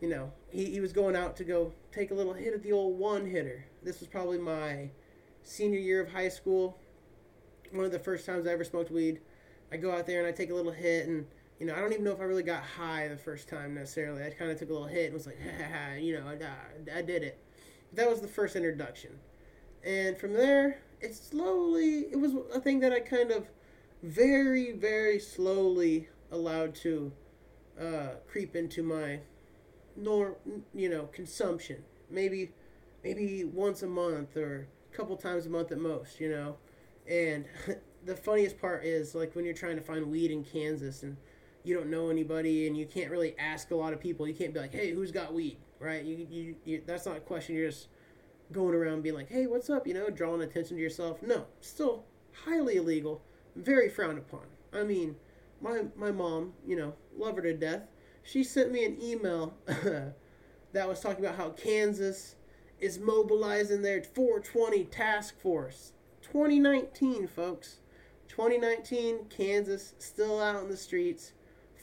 you 0.00 0.08
know, 0.08 0.32
he, 0.50 0.66
he 0.66 0.80
was 0.80 0.92
going 0.92 1.14
out 1.16 1.36
to 1.36 1.44
go 1.44 1.72
take 1.92 2.10
a 2.10 2.14
little 2.14 2.32
hit 2.32 2.54
at 2.54 2.62
the 2.62 2.72
old 2.72 2.98
one 2.98 3.26
hitter. 3.26 3.64
This 3.82 4.00
was 4.00 4.08
probably 4.08 4.38
my 4.38 4.90
senior 5.42 5.78
year 5.78 6.00
of 6.00 6.10
high 6.10 6.28
school. 6.28 6.76
One 7.70 7.84
of 7.84 7.92
the 7.92 7.98
first 7.98 8.26
times 8.26 8.46
I 8.46 8.52
ever 8.52 8.64
smoked 8.64 8.90
weed. 8.90 9.20
I 9.72 9.76
go 9.78 9.90
out 9.90 10.06
there 10.06 10.18
and 10.18 10.28
I 10.28 10.32
take 10.32 10.50
a 10.50 10.54
little 10.54 10.72
hit, 10.72 11.08
and 11.08 11.26
you 11.58 11.66
know, 11.66 11.74
I 11.74 11.80
don't 11.80 11.92
even 11.92 12.04
know 12.04 12.12
if 12.12 12.20
I 12.20 12.24
really 12.24 12.42
got 12.42 12.62
high 12.62 13.08
the 13.08 13.16
first 13.16 13.48
time 13.48 13.74
necessarily. 13.74 14.24
I 14.24 14.30
kind 14.30 14.50
of 14.50 14.58
took 14.58 14.68
a 14.68 14.72
little 14.72 14.88
hit 14.88 15.06
and 15.06 15.14
was 15.14 15.26
like, 15.26 15.40
ha, 15.40 15.50
ha, 15.58 15.64
ha, 15.72 15.94
you 15.94 16.18
know, 16.18 16.26
I, 16.28 16.98
I 16.98 17.02
did 17.02 17.22
it 17.22 17.38
that 17.94 18.08
was 18.08 18.20
the 18.20 18.28
first 18.28 18.56
introduction. 18.56 19.10
And 19.84 20.16
from 20.16 20.32
there, 20.32 20.78
it 21.00 21.14
slowly, 21.14 22.06
it 22.10 22.18
was 22.18 22.32
a 22.54 22.60
thing 22.60 22.80
that 22.80 22.92
I 22.92 23.00
kind 23.00 23.30
of 23.30 23.48
very, 24.02 24.72
very 24.72 25.18
slowly 25.18 26.08
allowed 26.30 26.74
to 26.76 27.12
uh, 27.80 28.14
creep 28.28 28.56
into 28.56 28.82
my 28.82 29.20
nor 29.94 30.36
you 30.74 30.88
know 30.88 31.04
consumption. 31.12 31.84
Maybe, 32.08 32.52
maybe 33.04 33.44
once 33.44 33.82
a 33.82 33.86
month 33.86 34.36
or 34.36 34.68
a 34.92 34.96
couple 34.96 35.16
times 35.16 35.46
a 35.46 35.50
month 35.50 35.72
at 35.72 35.78
most. 35.78 36.20
You 36.20 36.30
know, 36.30 36.56
and 37.08 37.44
the 38.04 38.16
funniest 38.16 38.58
part 38.58 38.84
is 38.84 39.14
like 39.14 39.34
when 39.34 39.44
you're 39.44 39.54
trying 39.54 39.76
to 39.76 39.82
find 39.82 40.10
weed 40.10 40.30
in 40.30 40.44
Kansas 40.44 41.02
and 41.02 41.16
you 41.64 41.74
don't 41.74 41.90
know 41.90 42.10
anybody 42.10 42.66
and 42.66 42.76
you 42.76 42.86
can't 42.86 43.10
really 43.10 43.36
ask 43.38 43.70
a 43.70 43.76
lot 43.76 43.92
of 43.92 44.00
people. 44.00 44.26
You 44.26 44.34
can't 44.34 44.52
be 44.52 44.60
like, 44.60 44.72
hey, 44.72 44.90
who's 44.90 45.12
got 45.12 45.32
weed? 45.32 45.58
Right? 45.78 46.04
You, 46.04 46.26
you, 46.30 46.56
you 46.64 46.82
that's 46.86 47.06
not 47.06 47.16
a 47.16 47.20
question. 47.20 47.54
You're 47.54 47.70
just 47.70 47.88
going 48.52 48.74
around 48.74 49.02
being 49.02 49.14
like, 49.14 49.28
hey, 49.28 49.46
what's 49.46 49.70
up? 49.70 49.86
You 49.86 49.94
know, 49.94 50.10
drawing 50.10 50.42
attention 50.42 50.76
to 50.76 50.82
yourself. 50.82 51.22
No, 51.22 51.46
still 51.60 52.04
highly 52.44 52.76
illegal, 52.76 53.22
very 53.56 53.88
frowned 53.88 54.18
upon. 54.18 54.46
I 54.72 54.82
mean, 54.82 55.16
my 55.60 55.84
my 55.96 56.10
mom, 56.10 56.54
you 56.66 56.76
know, 56.76 56.94
love 57.16 57.36
her 57.36 57.42
to 57.42 57.54
death. 57.54 57.82
She 58.22 58.44
sent 58.44 58.70
me 58.70 58.84
an 58.84 59.00
email 59.02 59.54
that 59.66 60.88
was 60.88 61.00
talking 61.00 61.24
about 61.24 61.36
how 61.36 61.50
Kansas 61.50 62.36
is 62.80 62.98
mobilizing 62.98 63.82
their 63.82 64.02
420 64.02 64.84
task 64.84 65.38
force. 65.40 65.92
2019, 66.22 67.26
folks. 67.26 67.78
2019, 68.34 69.26
Kansas 69.28 69.92
still 69.98 70.40
out 70.40 70.62
in 70.62 70.70
the 70.70 70.76
streets, 70.76 71.32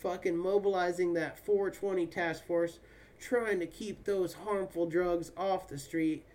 fucking 0.02 0.36
mobilizing 0.36 1.14
that 1.14 1.38
420 1.38 2.08
task 2.08 2.44
force, 2.44 2.80
trying 3.20 3.60
to 3.60 3.68
keep 3.68 4.04
those 4.04 4.34
harmful 4.34 4.88
drugs 4.88 5.32
off 5.38 5.68
the 5.68 5.78
street. 5.78 6.26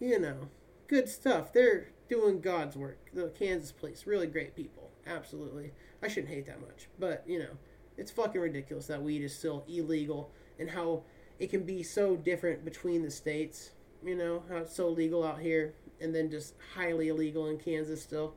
You 0.00 0.18
know, 0.18 0.48
good 0.88 1.08
stuff. 1.08 1.52
They're 1.52 1.90
doing 2.08 2.40
God's 2.40 2.74
work. 2.74 2.98
The 3.14 3.28
Kansas 3.38 3.70
police, 3.70 4.04
really 4.04 4.26
great 4.26 4.56
people. 4.56 4.90
Absolutely. 5.06 5.70
I 6.02 6.08
shouldn't 6.08 6.32
hate 6.32 6.46
that 6.46 6.60
much, 6.60 6.88
but 6.98 7.22
you 7.24 7.38
know, 7.38 7.56
it's 7.96 8.10
fucking 8.10 8.40
ridiculous 8.40 8.88
that 8.88 9.00
weed 9.00 9.22
is 9.22 9.38
still 9.38 9.64
illegal 9.68 10.32
and 10.58 10.70
how 10.70 11.04
it 11.38 11.50
can 11.50 11.62
be 11.62 11.84
so 11.84 12.16
different 12.16 12.64
between 12.64 13.02
the 13.02 13.12
states. 13.12 13.70
You 14.04 14.16
know, 14.16 14.42
how 14.48 14.56
it's 14.56 14.74
so 14.74 14.88
legal 14.88 15.22
out 15.22 15.38
here 15.38 15.74
and 16.00 16.12
then 16.12 16.30
just 16.32 16.54
highly 16.74 17.08
illegal 17.08 17.46
in 17.46 17.58
Kansas 17.58 18.02
still. 18.02 18.34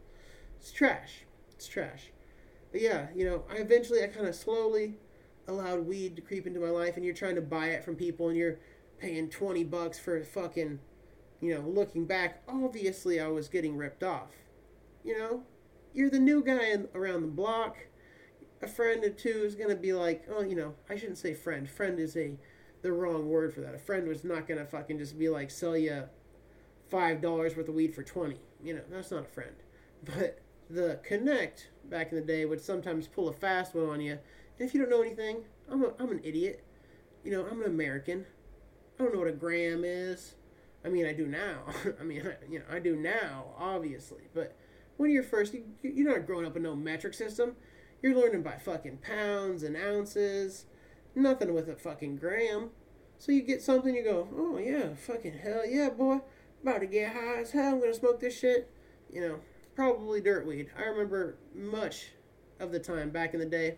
It's 0.60 0.72
trash. 0.72 1.26
It's 1.52 1.68
trash. 1.68 2.12
But 2.72 2.82
yeah, 2.82 3.08
you 3.16 3.26
know, 3.26 3.44
I 3.50 3.56
eventually 3.56 4.04
I 4.04 4.08
kind 4.08 4.28
of 4.28 4.36
slowly 4.36 4.96
allowed 5.48 5.88
weed 5.88 6.16
to 6.16 6.22
creep 6.22 6.46
into 6.46 6.60
my 6.60 6.70
life 6.70 6.96
and 6.96 7.04
you're 7.04 7.16
trying 7.16 7.36
to 7.36 7.42
buy 7.42 7.68
it 7.68 7.84
from 7.84 7.96
people 7.96 8.30
and 8.30 8.38
you're 8.38 8.60
paying 9.00 9.30
20 9.30 9.64
bucks 9.64 9.98
for 9.98 10.24
fucking 10.24 10.80
you 11.42 11.54
know, 11.54 11.62
looking 11.62 12.06
back, 12.06 12.44
obviously 12.48 13.20
I 13.20 13.28
was 13.28 13.48
getting 13.48 13.78
ripped 13.78 14.04
off. 14.04 14.32
You 15.04 15.18
know, 15.18 15.44
you're 15.94 16.10
the 16.10 16.20
new 16.20 16.44
guy 16.44 16.72
in, 16.72 16.90
around 16.94 17.22
the 17.22 17.28
block. 17.28 17.78
A 18.62 18.68
friend 18.68 19.04
or 19.04 19.10
two 19.10 19.44
is 19.46 19.56
gonna 19.56 19.76
be 19.76 19.94
like, 19.94 20.26
oh, 20.30 20.42
you 20.42 20.56
know, 20.56 20.76
I 20.90 20.98
shouldn't 20.98 21.18
say 21.18 21.34
friend. 21.34 21.70
Friend 21.70 21.98
is 22.00 22.18
a 22.18 22.38
the 22.82 22.92
wrong 22.92 23.30
word 23.30 23.54
for 23.54 23.62
that. 23.62 23.74
A 23.74 23.80
friend 23.80 24.08
was 24.08 24.24
not 24.24 24.48
gonna 24.48 24.66
fucking 24.66 24.98
just 24.98 25.18
be 25.18 25.30
like 25.30 25.50
sell 25.50 25.78
you 25.78 26.04
five 26.90 27.22
dollars 27.22 27.56
worth 27.56 27.70
of 27.70 27.76
weed 27.76 27.96
for 27.96 28.04
twenty. 28.04 28.40
You 28.62 28.76
know, 28.76 28.82
that's 28.90 29.12
not 29.12 29.22
a 29.22 29.30
friend. 29.30 29.56
But 30.02 30.40
the 30.70 31.00
connect 31.04 31.70
back 31.90 32.12
in 32.12 32.16
the 32.16 32.24
day 32.24 32.46
would 32.46 32.62
sometimes 32.62 33.08
pull 33.08 33.30
a 33.30 33.34
fast 33.34 33.74
one 33.74 33.90
on 33.90 34.02
you. 34.02 34.12
And 34.12 34.68
if 34.68 34.74
you 34.74 34.82
don't 34.82 34.90
know 34.90 35.02
anything, 35.02 35.44
I'm 35.70 35.84
a, 35.84 35.94
I'm 36.00 36.12
an 36.12 36.22
idiot. 36.24 36.64
You 37.24 37.32
know, 37.32 37.48
I'm 37.50 37.62
an 37.62 37.68
American. 37.68 38.26
I 39.00 39.04
don't 39.04 39.14
know 39.14 39.20
what 39.20 39.28
a 39.28 39.34
gram 39.34 39.84
is. 39.84 40.36
I 40.86 40.90
mean, 40.90 41.06
I 41.06 41.14
do 41.14 41.26
now. 41.26 41.64
I 42.00 42.04
mean, 42.04 42.26
I, 42.26 42.52
you 42.52 42.60
know, 42.60 42.66
I 42.70 42.80
do 42.80 42.96
now, 42.96 43.46
obviously. 43.58 44.24
But 44.34 44.56
when 44.98 45.12
you're 45.12 45.24
first, 45.24 45.54
you, 45.54 45.64
you're 45.82 46.10
not 46.10 46.26
growing 46.26 46.46
up 46.46 46.54
with 46.54 46.64
no 46.64 46.76
metric 46.76 47.14
system. 47.14 47.56
You're 48.02 48.16
learning 48.16 48.44
by 48.44 48.58
fucking 48.58 48.98
pounds 48.98 49.64
and 49.64 49.76
ounces. 49.76 50.66
Nothing 51.16 51.54
with 51.54 51.68
a 51.68 51.76
fucking 51.76 52.18
gram. 52.18 52.70
So 53.18 53.34
you 53.34 53.42
get 53.42 53.62
something, 53.62 53.94
you 53.94 54.04
go, 54.04 54.30
oh 54.34 54.58
yeah, 54.58 54.94
fucking 54.96 55.40
hell 55.40 55.66
yeah, 55.66 55.90
boy. 55.90 56.22
About 56.62 56.80
to 56.80 56.86
get 56.86 57.14
high 57.14 57.42
as 57.42 57.52
hell. 57.52 57.74
I'm 57.74 57.80
gonna 57.82 57.94
smoke 57.94 58.22
this 58.22 58.38
shit. 58.38 58.72
You 59.12 59.22
know, 59.22 59.40
probably 59.80 60.20
dirt 60.20 60.46
weed. 60.46 60.70
I 60.78 60.84
remember 60.84 61.38
much 61.56 62.08
of 62.60 62.74
the 62.74 62.80
time 62.80 63.12
back 63.12 63.34
in 63.34 63.40
the 63.40 63.46
day. 63.46 63.78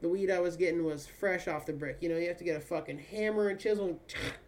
The 0.00 0.08
weed 0.08 0.30
I 0.30 0.38
was 0.38 0.56
getting 0.56 0.84
was 0.84 1.04
fresh 1.04 1.48
off 1.48 1.66
the 1.66 1.72
brick. 1.72 1.98
You 2.00 2.08
know, 2.08 2.16
you 2.16 2.28
have 2.28 2.36
to 2.36 2.44
get 2.44 2.56
a 2.56 2.60
fucking 2.60 3.00
hammer 3.00 3.48
and 3.48 3.58
chisel 3.58 3.88
and 3.88 3.98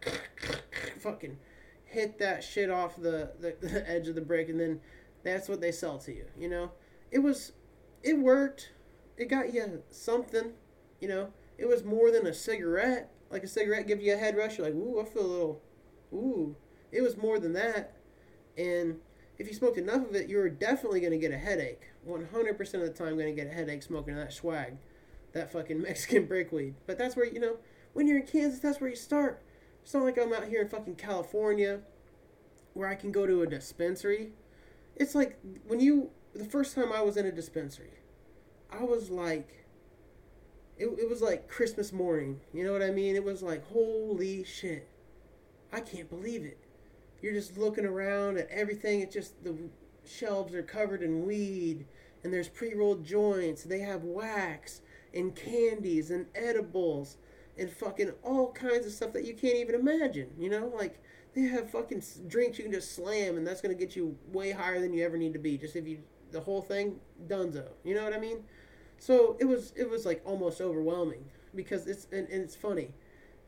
fucking 1.01 1.37
hit 1.83 2.17
that 2.19 2.45
shit 2.45 2.69
off 2.69 2.95
the, 2.95 3.33
the, 3.41 3.57
the 3.67 3.91
edge 3.91 4.07
of 4.07 4.15
the 4.15 4.21
brick, 4.21 4.47
and 4.47 4.57
then 4.57 4.79
that's 5.21 5.49
what 5.49 5.59
they 5.59 5.73
sell 5.73 5.97
to 5.97 6.15
you. 6.15 6.23
You 6.39 6.47
know, 6.47 6.71
it 7.11 7.19
was, 7.19 7.51
it 8.01 8.17
worked. 8.17 8.71
It 9.17 9.25
got 9.25 9.53
you 9.53 9.83
something. 9.89 10.53
You 11.01 11.09
know, 11.09 11.33
it 11.57 11.67
was 11.67 11.83
more 11.83 12.09
than 12.09 12.25
a 12.25 12.33
cigarette. 12.33 13.11
Like 13.29 13.43
a 13.43 13.49
cigarette 13.49 13.85
gives 13.85 14.01
you 14.01 14.13
a 14.13 14.17
head 14.17 14.37
rush. 14.37 14.57
You're 14.57 14.67
like, 14.67 14.75
ooh, 14.75 15.01
I 15.01 15.03
feel 15.03 15.25
a 15.25 15.27
little, 15.27 15.61
ooh. 16.13 16.55
It 16.89 17.01
was 17.01 17.17
more 17.17 17.37
than 17.37 17.51
that, 17.51 17.97
and 18.57 19.01
if 19.39 19.47
you 19.47 19.53
smoked 19.53 19.77
enough 19.77 20.07
of 20.07 20.15
it, 20.15 20.29
you 20.29 20.37
were 20.37 20.49
definitely 20.49 20.99
going 20.99 21.13
to 21.13 21.17
get 21.17 21.31
a 21.31 21.37
headache. 21.37 21.83
100% 22.07 22.59
of 22.73 22.81
the 22.81 22.89
time, 22.89 23.17
going 23.17 23.33
to 23.33 23.41
get 23.41 23.49
a 23.49 23.55
headache 23.55 23.81
smoking 23.81 24.15
that 24.17 24.33
swag, 24.33 24.75
that 25.31 25.51
fucking 25.51 25.81
Mexican 25.81 26.25
brickweed. 26.25 26.75
But 26.85 26.97
that's 26.97 27.15
where 27.15 27.25
you 27.25 27.39
know, 27.39 27.57
when 27.93 28.05
you're 28.07 28.19
in 28.19 28.27
Kansas, 28.27 28.59
that's 28.59 28.81
where 28.81 28.89
you 28.89 28.97
start. 28.97 29.41
It's 29.81 29.93
not 29.93 30.03
like 30.03 30.17
I'm 30.19 30.33
out 30.33 30.49
here 30.49 30.61
in 30.61 30.69
fucking 30.69 30.95
California 30.95 31.79
where 32.73 32.87
I 32.87 32.95
can 32.95 33.11
go 33.11 33.25
to 33.25 33.41
a 33.41 33.47
dispensary. 33.47 34.33
It's 34.95 35.15
like 35.15 35.39
when 35.65 35.79
you, 35.79 36.11
the 36.35 36.45
first 36.45 36.75
time 36.75 36.91
I 36.91 37.01
was 37.01 37.15
in 37.15 37.25
a 37.25 37.31
dispensary, 37.31 37.93
I 38.69 38.83
was 38.83 39.09
like, 39.09 39.65
it, 40.77 40.87
it 40.99 41.09
was 41.09 41.21
like 41.21 41.47
Christmas 41.47 41.93
morning. 41.93 42.41
You 42.53 42.65
know 42.65 42.73
what 42.73 42.81
I 42.81 42.91
mean? 42.91 43.15
It 43.15 43.23
was 43.23 43.41
like, 43.41 43.65
holy 43.71 44.43
shit. 44.43 44.87
I 45.71 45.79
can't 45.79 46.09
believe 46.09 46.43
it. 46.43 46.59
You're 47.21 47.33
just 47.33 47.57
looking 47.57 47.85
around 47.85 48.37
at 48.37 48.49
everything. 48.49 49.01
It's 49.01 49.13
just 49.13 49.43
the 49.43 49.55
shelves 50.05 50.53
are 50.53 50.63
covered 50.63 51.01
in 51.01 51.25
weed 51.25 51.85
and 52.23 52.33
there's 52.33 52.47
pre 52.49 52.73
rolled 52.73 53.03
joints. 53.03 53.63
They 53.63 53.79
have 53.79 54.03
wax 54.03 54.81
and 55.13 55.35
candies 55.35 56.11
and 56.11 56.27
edibles 56.35 57.17
and 57.57 57.69
fucking 57.69 58.11
all 58.23 58.51
kinds 58.51 58.85
of 58.85 58.91
stuff 58.91 59.13
that 59.13 59.25
you 59.25 59.33
can't 59.33 59.57
even 59.57 59.75
imagine. 59.75 60.29
You 60.37 60.49
know, 60.49 60.71
like 60.75 61.01
they 61.35 61.41
have 61.41 61.69
fucking 61.69 62.03
drinks 62.27 62.57
you 62.57 62.63
can 62.63 62.73
just 62.73 62.95
slam, 62.95 63.37
and 63.37 63.45
that's 63.45 63.61
gonna 63.61 63.73
get 63.73 63.95
you 63.95 64.17
way 64.31 64.51
higher 64.51 64.79
than 64.79 64.93
you 64.93 65.03
ever 65.03 65.17
need 65.17 65.33
to 65.33 65.39
be. 65.39 65.57
Just 65.57 65.75
if 65.75 65.87
you 65.87 65.99
the 66.31 66.39
whole 66.39 66.61
thing, 66.61 66.99
donezo. 67.27 67.69
You 67.83 67.95
know 67.95 68.03
what 68.03 68.13
I 68.13 68.19
mean? 68.19 68.43
So 68.97 69.37
it 69.39 69.45
was 69.45 69.73
it 69.75 69.89
was 69.89 70.05
like 70.05 70.21
almost 70.25 70.61
overwhelming 70.61 71.25
because 71.55 71.87
it's 71.87 72.07
and, 72.11 72.27
and 72.29 72.43
it's 72.43 72.55
funny. 72.55 72.93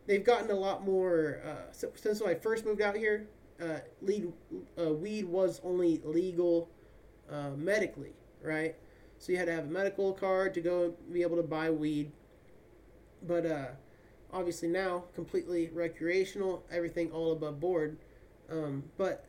They've 0.08 0.24
gotten 0.24 0.50
a 0.50 0.56
lot 0.56 0.84
more 0.84 1.42
uh, 1.46 1.72
since 1.72 2.22
I 2.22 2.36
first 2.36 2.66
moved 2.66 2.82
out 2.82 2.96
here. 2.96 3.28
Uh, 3.62 3.80
lead, 4.02 4.32
uh, 4.80 4.94
weed 4.94 5.26
was 5.26 5.62
only 5.64 6.02
legal 6.04 6.70
uh, 7.30 7.52
medically, 7.56 8.14
right? 8.42 8.76
So 9.20 9.32
you 9.32 9.38
had 9.38 9.46
to 9.46 9.54
have 9.54 9.66
a 9.66 9.70
medical 9.70 10.14
card 10.14 10.54
to 10.56 10.62
go 10.62 10.96
be 11.12 11.22
able 11.22 11.38
to 11.38 11.44
buy 11.44 11.70
weed. 11.70 12.12
But 13.22 13.46
uh, 13.46 13.68
obviously 14.34 14.68
now 14.68 15.04
completely 15.14 15.70
recreational, 15.74 16.64
everything 16.72 17.12
all 17.12 17.34
above 17.34 17.60
board. 17.60 17.98
Um, 18.50 18.84
but 18.98 19.26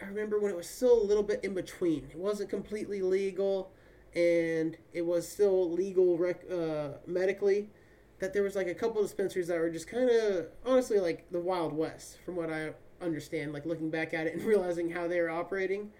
I 0.00 0.06
remember 0.06 0.38
when 0.38 0.50
it 0.50 0.56
was 0.56 0.68
still 0.68 1.00
a 1.00 1.04
little 1.04 1.22
bit 1.22 1.44
in 1.44 1.54
between. 1.54 2.08
It 2.10 2.16
wasn't 2.16 2.50
completely 2.50 3.02
legal, 3.02 3.72
and 4.14 4.76
it 4.92 5.04
was 5.04 5.28
still 5.28 5.70
legal 5.70 6.16
rec- 6.16 6.50
uh, 6.50 6.98
medically. 7.06 7.70
That 8.18 8.32
there 8.32 8.42
was 8.42 8.56
like 8.56 8.66
a 8.66 8.74
couple 8.74 9.02
dispensaries 9.02 9.48
that 9.48 9.58
were 9.58 9.68
just 9.68 9.88
kind 9.88 10.08
of 10.08 10.46
honestly 10.64 10.98
like 10.98 11.30
the 11.30 11.38
Wild 11.38 11.74
West, 11.74 12.18
from 12.24 12.36
what 12.36 12.50
I 12.50 12.72
understand. 13.00 13.52
Like 13.52 13.66
looking 13.66 13.90
back 13.90 14.14
at 14.14 14.26
it 14.26 14.34
and 14.34 14.42
realizing 14.44 14.90
how 14.90 15.08
they 15.08 15.20
were 15.20 15.30
operating, 15.30 15.90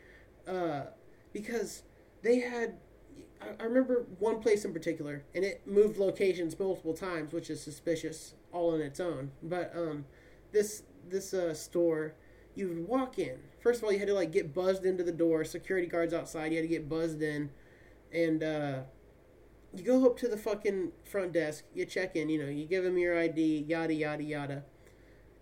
uh, 0.46 0.82
because 1.32 1.82
they 2.22 2.40
had 2.40 2.76
I 3.40 3.64
remember 3.64 4.06
one 4.18 4.40
place 4.40 4.64
in 4.64 4.72
particular, 4.72 5.24
and 5.34 5.44
it 5.44 5.66
moved 5.66 5.98
locations 5.98 6.58
multiple 6.58 6.94
times, 6.94 7.32
which 7.32 7.50
is 7.50 7.62
suspicious 7.62 8.34
all 8.52 8.74
on 8.74 8.80
its 8.80 8.98
own. 9.00 9.30
But 9.42 9.72
um, 9.76 10.06
this 10.52 10.82
this 11.08 11.34
uh, 11.34 11.54
store, 11.54 12.14
you 12.54 12.68
would 12.68 12.88
walk 12.88 13.18
in. 13.18 13.38
First 13.60 13.80
of 13.80 13.84
all, 13.84 13.92
you 13.92 13.98
had 13.98 14.08
to 14.08 14.14
like 14.14 14.32
get 14.32 14.54
buzzed 14.54 14.84
into 14.84 15.04
the 15.04 15.12
door. 15.12 15.44
Security 15.44 15.86
guards 15.86 16.14
outside. 16.14 16.52
You 16.52 16.58
had 16.58 16.62
to 16.62 16.68
get 16.68 16.88
buzzed 16.88 17.22
in, 17.22 17.50
and 18.12 18.42
uh, 18.42 18.78
you 19.74 19.84
go 19.84 20.06
up 20.06 20.16
to 20.18 20.28
the 20.28 20.36
fucking 20.36 20.92
front 21.04 21.32
desk. 21.32 21.64
You 21.74 21.84
check 21.84 22.16
in. 22.16 22.28
You 22.28 22.44
know, 22.44 22.50
you 22.50 22.64
give 22.66 22.84
them 22.84 22.98
your 22.98 23.18
ID. 23.18 23.66
Yada 23.68 23.94
yada 23.94 24.22
yada. 24.22 24.64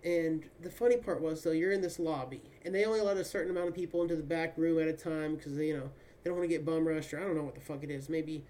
And 0.05 0.45
the 0.61 0.71
funny 0.71 0.99
part 0.99 1.23
was 1.23 1.43
though, 1.43 1.53
you're 1.53 1.73
in 1.73 1.81
this 1.81 1.99
lobby, 1.99 2.43
and 2.63 2.75
they 2.75 2.85
only 2.85 3.01
let 3.01 3.17
a 3.17 3.25
certain 3.25 3.51
amount 3.51 3.69
of 3.69 3.75
people 3.75 4.03
into 4.03 4.17
the 4.17 4.23
back 4.23 4.57
room 4.59 4.79
at 4.79 4.87
a 4.87 4.93
time 4.93 5.35
because 5.35 5.57
you 5.57 5.77
know 5.77 5.91
they 6.23 6.31
don't 6.31 6.39
want 6.39 6.49
to 6.49 6.55
get 6.55 6.65
bum 6.65 6.87
rushed 6.87 7.15
or 7.15 7.21
I 7.21 7.25
don't 7.25 7.37
know 7.37 7.43
what 7.43 7.55
the 7.55 7.61
fuck 7.61 7.83
it 7.83 7.91
is. 7.91 8.09
Maybe 8.09 8.45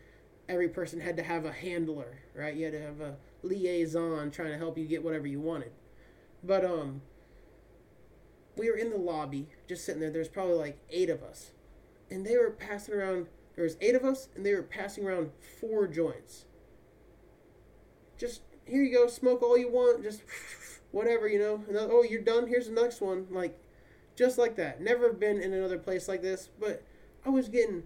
every 0.48 0.68
person 0.68 1.00
had 1.00 1.16
to 1.16 1.22
have 1.22 1.44
a 1.44 1.52
handler, 1.52 2.18
right? 2.34 2.54
You 2.54 2.64
had 2.64 2.74
to 2.74 2.82
have 2.82 3.00
a 3.00 3.16
liaison 3.42 4.30
trying 4.30 4.50
to 4.50 4.58
help 4.58 4.76
you 4.76 4.86
get 4.86 5.04
whatever 5.04 5.26
you 5.26 5.40
wanted. 5.40 5.72
But 6.42 6.64
um 6.64 7.02
we 8.56 8.70
were 8.70 8.76
in 8.76 8.90
the 8.90 8.98
lobby 8.98 9.48
just 9.68 9.84
sitting 9.84 10.00
there. 10.00 10.10
There's 10.10 10.28
probably 10.28 10.54
like 10.54 10.78
8 10.90 11.10
of 11.10 11.22
us. 11.24 11.50
And 12.10 12.24
they 12.24 12.36
were 12.36 12.50
passing 12.50 12.94
around 12.94 13.26
there 13.56 13.64
was 13.64 13.76
8 13.80 13.94
of 13.94 14.04
us 14.04 14.28
and 14.34 14.44
they 14.44 14.54
were 14.54 14.62
passing 14.62 15.04
around 15.04 15.30
four 15.60 15.86
joints. 15.86 16.44
Just 18.18 18.42
here 18.64 18.82
you 18.82 18.92
go, 18.92 19.08
smoke 19.08 19.42
all 19.42 19.58
you 19.58 19.70
want, 19.70 20.02
just 20.02 20.22
whatever, 20.94 21.28
you 21.28 21.38
know. 21.38 21.64
Oh, 21.90 22.02
you're 22.02 22.22
done. 22.22 22.46
Here's 22.46 22.68
the 22.68 22.72
next 22.72 23.00
one. 23.00 23.26
Like 23.30 23.58
just 24.16 24.38
like 24.38 24.56
that. 24.56 24.80
Never 24.80 25.12
been 25.12 25.40
in 25.40 25.52
another 25.52 25.78
place 25.78 26.08
like 26.08 26.22
this, 26.22 26.48
but 26.58 26.82
I 27.26 27.30
was 27.30 27.48
getting 27.48 27.82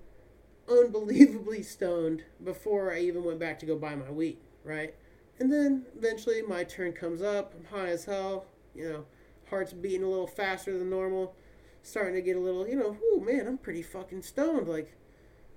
unbelievably 0.70 1.62
stoned 1.62 2.24
before 2.44 2.92
I 2.92 3.00
even 3.00 3.24
went 3.24 3.38
back 3.38 3.58
to 3.60 3.66
go 3.66 3.76
buy 3.76 3.94
my 3.94 4.10
weed, 4.10 4.38
right? 4.62 4.94
And 5.40 5.50
then 5.50 5.86
eventually 5.96 6.42
my 6.42 6.64
turn 6.64 6.92
comes 6.92 7.22
up. 7.22 7.54
I'm 7.56 7.78
high 7.78 7.88
as 7.88 8.04
hell, 8.04 8.46
you 8.74 8.88
know, 8.88 9.04
heart's 9.48 9.72
beating 9.72 10.02
a 10.02 10.08
little 10.08 10.26
faster 10.26 10.76
than 10.76 10.90
normal, 10.90 11.34
starting 11.82 12.14
to 12.14 12.20
get 12.20 12.36
a 12.36 12.40
little, 12.40 12.68
you 12.68 12.76
know, 12.76 12.96
oh 13.02 13.20
man, 13.20 13.46
I'm 13.46 13.58
pretty 13.58 13.82
fucking 13.82 14.22
stoned. 14.22 14.68
Like, 14.68 14.94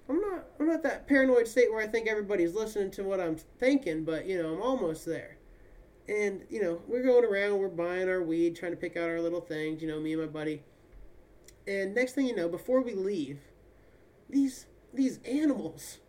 I'm 0.07 0.21
not, 0.21 0.45
I'm 0.59 0.67
not 0.67 0.83
that 0.83 1.07
paranoid 1.07 1.47
state 1.47 1.71
where 1.71 1.81
I 1.81 1.87
think 1.87 2.07
everybody's 2.07 2.53
listening 2.53 2.91
to 2.91 3.03
what 3.03 3.19
I'm 3.19 3.35
thinking, 3.59 4.05
but 4.05 4.25
you 4.25 4.41
know, 4.41 4.53
I'm 4.53 4.61
almost 4.61 5.05
there. 5.05 5.37
And, 6.11 6.41
you 6.49 6.61
know, 6.61 6.81
we're 6.87 7.03
going 7.03 7.23
around, 7.23 7.59
we're 7.59 7.69
buying 7.69 8.09
our 8.09 8.21
weed, 8.21 8.57
trying 8.57 8.73
to 8.73 8.77
pick 8.77 8.97
out 8.97 9.07
our 9.07 9.21
little 9.21 9.39
things, 9.39 9.81
you 9.81 9.87
know, 9.87 9.97
me 9.97 10.11
and 10.11 10.21
my 10.21 10.27
buddy. 10.27 10.61
And 11.65 11.95
next 11.95 12.13
thing 12.13 12.25
you 12.25 12.35
know, 12.35 12.49
before 12.49 12.81
we 12.81 12.93
leave, 12.93 13.39
these 14.29 14.65
these 14.93 15.19
animals, 15.23 15.99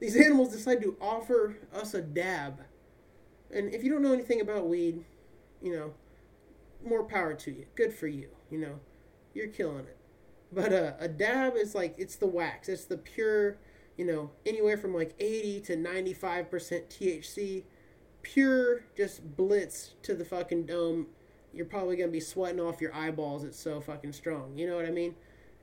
these 0.00 0.16
animals 0.16 0.52
decide 0.52 0.80
to 0.80 0.96
offer 1.02 1.58
us 1.74 1.92
a 1.92 2.00
dab. 2.00 2.60
And 3.54 3.74
if 3.74 3.84
you 3.84 3.92
don't 3.92 4.00
know 4.00 4.14
anything 4.14 4.40
about 4.40 4.68
weed, 4.68 5.04
you 5.60 5.76
know, 5.76 5.92
more 6.82 7.04
power 7.04 7.34
to 7.34 7.50
you. 7.50 7.66
Good 7.74 7.92
for 7.92 8.06
you. 8.06 8.28
You 8.50 8.58
know, 8.58 8.80
you're 9.34 9.48
killing 9.48 9.84
it. 9.84 9.98
But 10.50 10.72
uh, 10.72 10.92
a 10.98 11.08
dab 11.08 11.56
is 11.56 11.74
like 11.74 11.94
it's 11.98 12.16
the 12.16 12.26
wax. 12.26 12.70
It's 12.70 12.86
the 12.86 12.96
pure, 12.96 13.58
you 13.98 14.06
know, 14.06 14.30
anywhere 14.46 14.78
from 14.78 14.94
like 14.94 15.14
80 15.20 15.60
to 15.60 15.76
95% 15.76 16.48
THC, 16.88 17.64
pure 18.22 18.84
just 18.96 19.36
blitz 19.36 19.94
to 20.02 20.14
the 20.14 20.24
fucking 20.24 20.66
dome. 20.66 21.06
You're 21.52 21.66
probably 21.66 21.96
gonna 21.96 22.10
be 22.10 22.20
sweating 22.20 22.60
off 22.60 22.80
your 22.80 22.94
eyeballs. 22.94 23.44
It's 23.44 23.58
so 23.58 23.80
fucking 23.80 24.12
strong. 24.12 24.56
You 24.56 24.66
know 24.66 24.76
what 24.76 24.86
I 24.86 24.90
mean? 24.90 25.14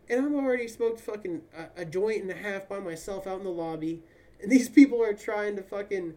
And 0.09 0.25
I'm 0.25 0.35
already 0.35 0.67
smoked 0.67 0.99
fucking 0.99 1.41
a, 1.55 1.81
a 1.81 1.85
joint 1.85 2.21
and 2.21 2.31
a 2.31 2.35
half 2.35 2.67
by 2.67 2.79
myself 2.79 3.27
out 3.27 3.39
in 3.39 3.43
the 3.43 3.51
lobby, 3.51 4.03
and 4.41 4.51
these 4.51 4.69
people 4.79 5.01
are 5.03 5.13
trying 5.13 5.55
to 5.55 5.63
fucking 5.63 6.15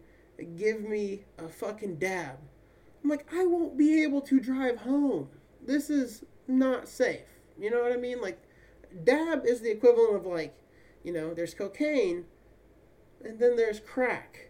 give 0.57 0.81
me 0.81 1.23
a 1.37 1.47
fucking 1.47 1.97
dab. 1.97 2.37
I'm 3.03 3.09
like, 3.09 3.27
I 3.33 3.45
won't 3.45 3.77
be 3.77 4.01
able 4.03 4.21
to 4.21 4.39
drive 4.39 4.77
home. 4.77 5.29
This 5.65 5.89
is 5.89 6.23
not 6.47 6.87
safe. 6.87 7.25
You 7.59 7.69
know 7.69 7.81
what 7.81 7.91
I 7.91 7.97
mean? 7.97 8.21
Like, 8.21 8.41
dab 9.03 9.45
is 9.45 9.61
the 9.61 9.71
equivalent 9.71 10.15
of 10.15 10.25
like, 10.25 10.55
you 11.03 11.13
know, 11.13 11.33
there's 11.33 11.53
cocaine, 11.53 12.25
and 13.23 13.39
then 13.39 13.55
there's 13.55 13.79
crack. 13.79 14.49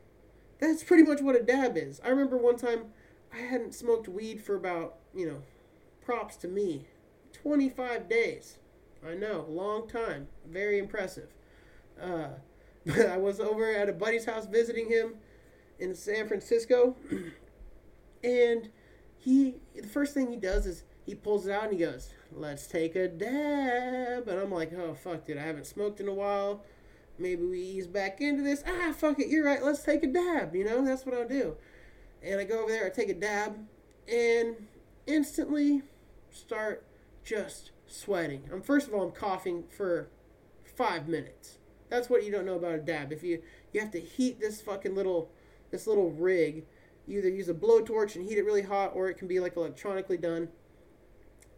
That's 0.63 0.81
pretty 0.81 1.03
much 1.03 1.21
what 1.21 1.35
a 1.35 1.43
dab 1.43 1.75
is. 1.75 1.99
I 2.05 2.07
remember 2.07 2.37
one 2.37 2.55
time 2.55 2.85
I 3.33 3.39
hadn't 3.39 3.75
smoked 3.75 4.07
weed 4.07 4.41
for 4.41 4.55
about, 4.55 4.95
you 5.13 5.25
know, 5.25 5.41
props 6.05 6.37
to 6.37 6.47
me, 6.47 6.87
25 7.33 8.07
days. 8.07 8.59
I 9.05 9.13
know, 9.13 9.45
long 9.49 9.89
time. 9.89 10.29
Very 10.47 10.79
impressive. 10.79 11.27
Uh, 12.01 12.29
I 13.09 13.17
was 13.17 13.41
over 13.41 13.69
at 13.69 13.89
a 13.89 13.91
buddy's 13.91 14.23
house 14.23 14.45
visiting 14.45 14.87
him 14.87 15.15
in 15.79 15.93
San 15.95 16.29
Francisco, 16.29 16.95
and 18.23 18.69
he 19.17 19.55
the 19.75 19.85
first 19.85 20.13
thing 20.13 20.31
he 20.31 20.37
does 20.37 20.65
is 20.65 20.85
he 21.05 21.13
pulls 21.13 21.45
it 21.45 21.51
out 21.51 21.65
and 21.65 21.73
he 21.73 21.79
goes, 21.79 22.13
"Let's 22.31 22.67
take 22.67 22.95
a 22.95 23.09
dab," 23.09 24.29
and 24.29 24.39
I'm 24.39 24.51
like, 24.51 24.71
"Oh 24.71 24.93
fuck, 24.93 25.25
dude, 25.25 25.37
I 25.37 25.41
haven't 25.41 25.67
smoked 25.67 25.99
in 25.99 26.07
a 26.07 26.13
while. 26.13 26.63
Maybe 27.17 27.45
we 27.45 27.59
ease 27.59 27.87
back 27.87 28.21
into 28.21 28.43
this. 28.43 28.63
Ah, 28.67 28.93
fuck 28.95 29.19
it, 29.19 29.27
you're 29.27 29.45
right. 29.45 29.63
Let's 29.63 29.83
take 29.83 30.03
a 30.03 30.07
dab. 30.07 30.55
You 30.55 30.65
know, 30.65 30.83
that's 30.83 31.05
what 31.05 31.15
I'll 31.15 31.27
do." 31.27 31.55
And 32.21 32.39
I 32.39 32.43
go 32.43 32.63
over 32.63 32.71
there, 32.71 32.85
I 32.85 32.89
take 32.89 33.09
a 33.09 33.13
dab, 33.13 33.57
and 34.07 34.55
instantly 35.05 35.83
start 36.31 36.85
just 37.23 37.71
sweating. 37.87 38.49
I'm 38.51 38.61
first 38.61 38.87
of 38.87 38.93
all, 38.93 39.03
I'm 39.03 39.11
coughing 39.11 39.65
for 39.69 40.09
five 40.63 41.07
minutes. 41.07 41.57
That's 41.89 42.09
what 42.09 42.23
you 42.23 42.31
don't 42.31 42.45
know 42.45 42.55
about 42.55 42.73
a 42.73 42.79
dab. 42.79 43.11
If 43.11 43.23
you 43.23 43.41
you 43.71 43.81
have 43.81 43.91
to 43.91 43.99
heat 43.99 44.39
this 44.39 44.61
fucking 44.61 44.95
little 44.95 45.29
this 45.71 45.87
little 45.87 46.11
rig, 46.11 46.65
you 47.05 47.19
either 47.19 47.29
use 47.29 47.49
a 47.49 47.53
blowtorch 47.53 48.15
and 48.15 48.27
heat 48.27 48.37
it 48.37 48.45
really 48.45 48.61
hot, 48.61 48.91
or 48.95 49.09
it 49.09 49.15
can 49.15 49.27
be 49.27 49.39
like 49.39 49.55
electronically 49.57 50.17
done. 50.17 50.49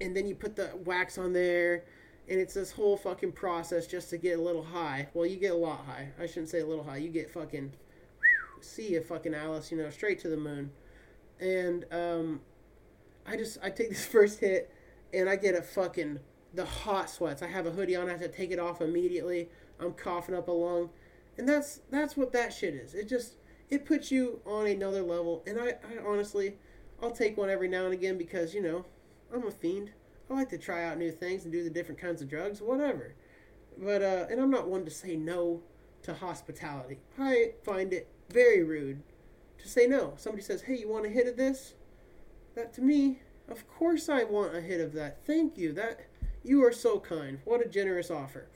And 0.01 0.15
then 0.15 0.27
you 0.27 0.35
put 0.35 0.55
the 0.55 0.71
wax 0.83 1.17
on 1.17 1.33
there, 1.33 1.85
and 2.27 2.39
it's 2.39 2.53
this 2.53 2.71
whole 2.71 2.97
fucking 2.97 3.33
process 3.33 3.85
just 3.87 4.09
to 4.09 4.17
get 4.17 4.39
a 4.39 4.41
little 4.41 4.63
high. 4.63 5.09
Well, 5.13 5.25
you 5.25 5.37
get 5.37 5.51
a 5.51 5.57
lot 5.57 5.85
high. 5.85 6.09
I 6.19 6.25
shouldn't 6.25 6.49
say 6.49 6.61
a 6.61 6.65
little 6.65 6.83
high. 6.83 6.97
You 6.97 7.09
get 7.09 7.29
fucking 7.29 7.73
see 8.61 8.95
a 8.95 9.01
fucking 9.01 9.35
Alice, 9.35 9.71
you 9.71 9.77
know, 9.77 9.89
straight 9.89 10.19
to 10.19 10.29
the 10.29 10.37
moon. 10.37 10.71
And 11.39 11.85
um, 11.91 12.41
I 13.25 13.37
just 13.37 13.59
I 13.63 13.69
take 13.69 13.89
this 13.89 14.05
first 14.05 14.39
hit, 14.39 14.71
and 15.13 15.29
I 15.29 15.35
get 15.35 15.55
a 15.55 15.61
fucking 15.61 16.19
the 16.53 16.65
hot 16.65 17.09
sweats. 17.09 17.41
I 17.41 17.47
have 17.47 17.65
a 17.65 17.71
hoodie 17.71 17.95
on. 17.95 18.07
I 18.07 18.11
have 18.11 18.21
to 18.21 18.27
take 18.27 18.51
it 18.51 18.59
off 18.59 18.81
immediately. 18.81 19.49
I'm 19.79 19.93
coughing 19.93 20.35
up 20.35 20.47
a 20.47 20.51
lung, 20.51 20.89
and 21.37 21.47
that's 21.47 21.81
that's 21.91 22.17
what 22.17 22.31
that 22.33 22.53
shit 22.53 22.73
is. 22.73 22.95
It 22.95 23.07
just 23.07 23.35
it 23.69 23.85
puts 23.85 24.11
you 24.11 24.41
on 24.45 24.67
another 24.67 25.01
level. 25.01 25.43
And 25.45 25.59
I, 25.59 25.69
I 25.69 26.03
honestly, 26.05 26.55
I'll 27.01 27.11
take 27.11 27.37
one 27.37 27.49
every 27.49 27.67
now 27.67 27.85
and 27.85 27.93
again 27.93 28.17
because 28.17 28.53
you 28.53 28.61
know 28.61 28.85
I'm 29.33 29.45
a 29.45 29.51
fiend. 29.51 29.91
I 30.29 30.33
like 30.33 30.49
to 30.49 30.57
try 30.57 30.85
out 30.85 30.97
new 30.97 31.11
things 31.11 31.43
and 31.43 31.51
do 31.51 31.63
the 31.63 31.69
different 31.69 32.01
kinds 32.01 32.21
of 32.21 32.29
drugs, 32.29 32.61
whatever. 32.61 33.13
But 33.77 34.01
uh, 34.01 34.25
and 34.29 34.39
I'm 34.39 34.49
not 34.49 34.67
one 34.67 34.85
to 34.85 34.91
say 34.91 35.15
no 35.15 35.61
to 36.03 36.13
hospitality. 36.13 36.99
I 37.19 37.53
find 37.63 37.93
it 37.93 38.07
very 38.29 38.63
rude 38.63 39.01
to 39.59 39.67
say 39.67 39.87
no. 39.87 40.13
Somebody 40.17 40.43
says, 40.43 40.63
"Hey, 40.63 40.77
you 40.77 40.89
want 40.89 41.05
a 41.05 41.09
hit 41.09 41.27
of 41.27 41.37
this?" 41.37 41.75
That 42.55 42.73
to 42.75 42.81
me, 42.81 43.19
of 43.47 43.67
course 43.67 44.09
I 44.09 44.23
want 44.23 44.55
a 44.55 44.61
hit 44.61 44.81
of 44.81 44.93
that. 44.93 45.25
Thank 45.25 45.57
you. 45.57 45.73
That 45.73 46.07
you 46.43 46.63
are 46.63 46.71
so 46.71 46.99
kind. 46.99 47.39
What 47.43 47.65
a 47.65 47.69
generous 47.69 48.09
offer. 48.09 48.47